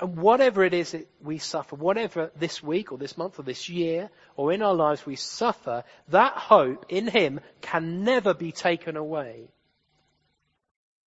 And 0.00 0.16
whatever 0.16 0.64
it 0.64 0.74
is 0.74 0.92
that 0.92 1.08
we 1.22 1.38
suffer, 1.38 1.76
whatever 1.76 2.30
this 2.36 2.62
week 2.62 2.92
or 2.92 2.98
this 2.98 3.16
month 3.16 3.38
or 3.38 3.42
this 3.42 3.68
year 3.68 4.10
or 4.36 4.52
in 4.52 4.62
our 4.62 4.74
lives 4.74 5.04
we 5.06 5.16
suffer, 5.16 5.84
that 6.08 6.32
hope 6.32 6.86
in 6.88 7.06
Him 7.06 7.40
can 7.60 8.04
never 8.04 8.34
be 8.34 8.52
taken 8.52 8.96
away. 8.96 9.48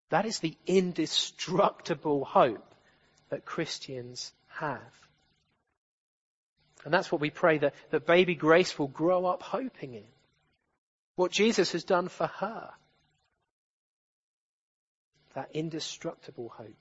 That 0.10 0.26
is 0.26 0.39
the 0.39 0.56
indestructible 0.65 2.23
hope 2.23 2.73
that 3.30 3.45
Christians 3.45 4.32
have. 4.47 4.80
And 6.86 6.93
that's 6.93 7.12
what 7.12 7.19
we 7.19 7.30
pray 7.30 7.58
that, 7.58 7.73
that 7.89 8.06
baby 8.06 8.36
Grace 8.36 8.80
will 8.80 8.88
grow 8.88 9.26
up 9.26 9.43
hoping 9.43 9.93
in. 9.95 10.06
What 11.17 11.32
Jesus 11.32 11.71
has 11.71 11.84
done 11.84 12.10
for 12.10 12.27
her 12.27 12.69
that 15.34 15.49
indestructible 15.53 16.49
hope. 16.49 16.77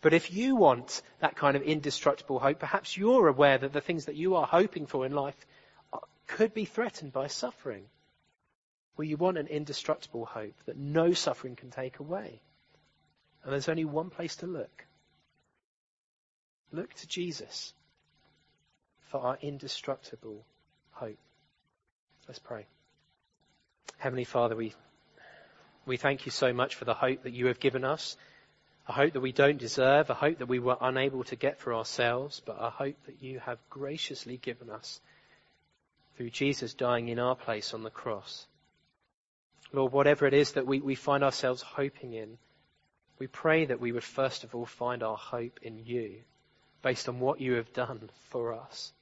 But 0.00 0.12
if 0.12 0.32
you 0.32 0.56
want 0.56 1.02
that 1.20 1.36
kind 1.36 1.56
of 1.56 1.62
indestructible 1.62 2.40
hope, 2.40 2.58
perhaps 2.58 2.96
you're 2.96 3.28
aware 3.28 3.58
that 3.58 3.72
the 3.72 3.80
things 3.80 4.06
that 4.06 4.16
you 4.16 4.34
are 4.34 4.46
hoping 4.46 4.86
for 4.86 5.06
in 5.06 5.12
life 5.12 5.36
could 6.26 6.52
be 6.52 6.64
threatened 6.64 7.12
by 7.12 7.28
suffering. 7.28 7.84
Well, 8.96 9.06
you 9.06 9.16
want 9.16 9.38
an 9.38 9.46
indestructible 9.46 10.24
hope 10.24 10.54
that 10.66 10.76
no 10.76 11.12
suffering 11.12 11.54
can 11.54 11.70
take 11.70 12.00
away. 12.00 12.40
And 13.44 13.52
there's 13.52 13.68
only 13.68 13.84
one 13.84 14.10
place 14.10 14.34
to 14.36 14.46
look. 14.48 14.84
Look 16.72 16.92
to 16.94 17.06
Jesus 17.06 17.72
for 19.10 19.20
our 19.20 19.38
indestructible 19.40 20.44
hope. 20.90 21.18
Let's 22.28 22.38
pray. 22.38 22.66
Heavenly 23.98 24.24
Father, 24.24 24.56
we 24.56 24.74
we 25.84 25.96
thank 25.96 26.26
you 26.26 26.32
so 26.32 26.52
much 26.52 26.76
for 26.76 26.84
the 26.84 26.94
hope 26.94 27.24
that 27.24 27.32
you 27.32 27.46
have 27.46 27.58
given 27.58 27.84
us, 27.84 28.16
a 28.86 28.92
hope 28.92 29.14
that 29.14 29.20
we 29.20 29.32
don't 29.32 29.58
deserve, 29.58 30.10
a 30.10 30.14
hope 30.14 30.38
that 30.38 30.48
we 30.48 30.60
were 30.60 30.76
unable 30.80 31.24
to 31.24 31.36
get 31.36 31.58
for 31.58 31.74
ourselves, 31.74 32.40
but 32.44 32.56
a 32.60 32.70
hope 32.70 32.96
that 33.06 33.20
you 33.20 33.40
have 33.40 33.58
graciously 33.68 34.36
given 34.36 34.70
us 34.70 35.00
through 36.16 36.30
Jesus 36.30 36.74
dying 36.74 37.08
in 37.08 37.18
our 37.18 37.34
place 37.34 37.74
on 37.74 37.82
the 37.82 37.90
cross. 37.90 38.46
Lord, 39.72 39.92
whatever 39.92 40.26
it 40.26 40.34
is 40.34 40.52
that 40.52 40.66
we, 40.66 40.80
we 40.80 40.94
find 40.94 41.24
ourselves 41.24 41.62
hoping 41.62 42.12
in, 42.12 42.38
we 43.18 43.26
pray 43.26 43.64
that 43.64 43.80
we 43.80 43.90
would 43.90 44.04
first 44.04 44.44
of 44.44 44.54
all 44.54 44.66
find 44.66 45.02
our 45.02 45.16
hope 45.16 45.58
in 45.62 45.84
you, 45.84 46.16
based 46.82 47.08
on 47.08 47.18
what 47.18 47.40
you 47.40 47.54
have 47.54 47.72
done 47.72 48.10
for 48.30 48.52
us. 48.52 48.92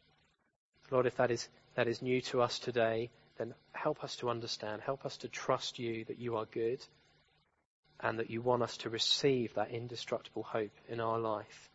Lord, 0.91 1.07
if 1.07 1.17
that 1.17 1.31
is, 1.31 1.49
that 1.75 1.89
is 1.89 2.03
new 2.03 2.21
to 2.23 2.43
us 2.43 2.59
today, 2.59 3.11
then 3.39 3.55
help 3.73 4.05
us 4.05 4.17
to 4.17 4.29
understand, 4.29 4.83
help 4.83 5.07
us 5.07 5.17
to 5.19 5.29
trust 5.29 5.79
you 5.79 6.05
that 6.07 6.19
you 6.19 6.37
are 6.37 6.47
good 6.47 6.81
and 8.01 8.19
that 8.19 8.31
you 8.31 8.41
want 8.41 8.63
us 8.63 8.77
to 8.79 8.91
receive 8.91 9.55
that 9.55 9.71
indestructible 9.71 10.43
hope 10.43 10.73
in 10.89 11.01
our 11.01 11.19
life. 11.19 11.71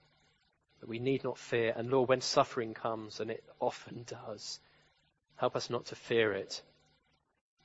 That 0.79 0.89
we 0.89 0.99
need 0.99 1.23
not 1.23 1.37
fear. 1.37 1.73
And 1.75 1.89
Lord, 1.89 2.09
when 2.09 2.21
suffering 2.21 2.73
comes, 2.73 3.19
and 3.19 3.31
it 3.31 3.43
often 3.59 4.05
does, 4.07 4.59
help 5.37 5.55
us 5.55 5.69
not 5.69 5.85
to 5.87 5.95
fear 5.95 6.33
it. 6.33 6.61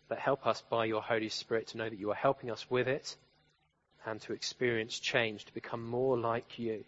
But 0.09 0.19
help 0.19 0.47
us 0.47 0.63
by 0.69 0.87
your 0.87 1.03
Holy 1.03 1.29
Spirit 1.29 1.69
to 1.69 1.79
know 1.79 1.89
that 1.89 1.99
you 1.99 2.11
are 2.11 2.15
helping 2.15 2.51
us 2.51 2.71
with 2.71 2.89
it 2.89 3.17
and 4.07 4.21
to 4.23 4.33
experience 4.33 4.99
change, 4.99 5.45
to 5.45 5.55
become 5.55 5.85
more 5.85 6.19
like 6.19 6.59
you 6.59 6.85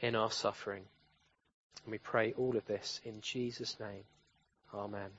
in 0.00 0.14
our 0.14 0.30
suffering. 0.30 0.84
And 1.84 1.92
we 1.92 1.98
pray 1.98 2.32
all 2.36 2.56
of 2.56 2.66
this 2.66 3.00
in 3.04 3.20
Jesus' 3.20 3.78
name. 3.78 4.04
Amen. 4.74 5.10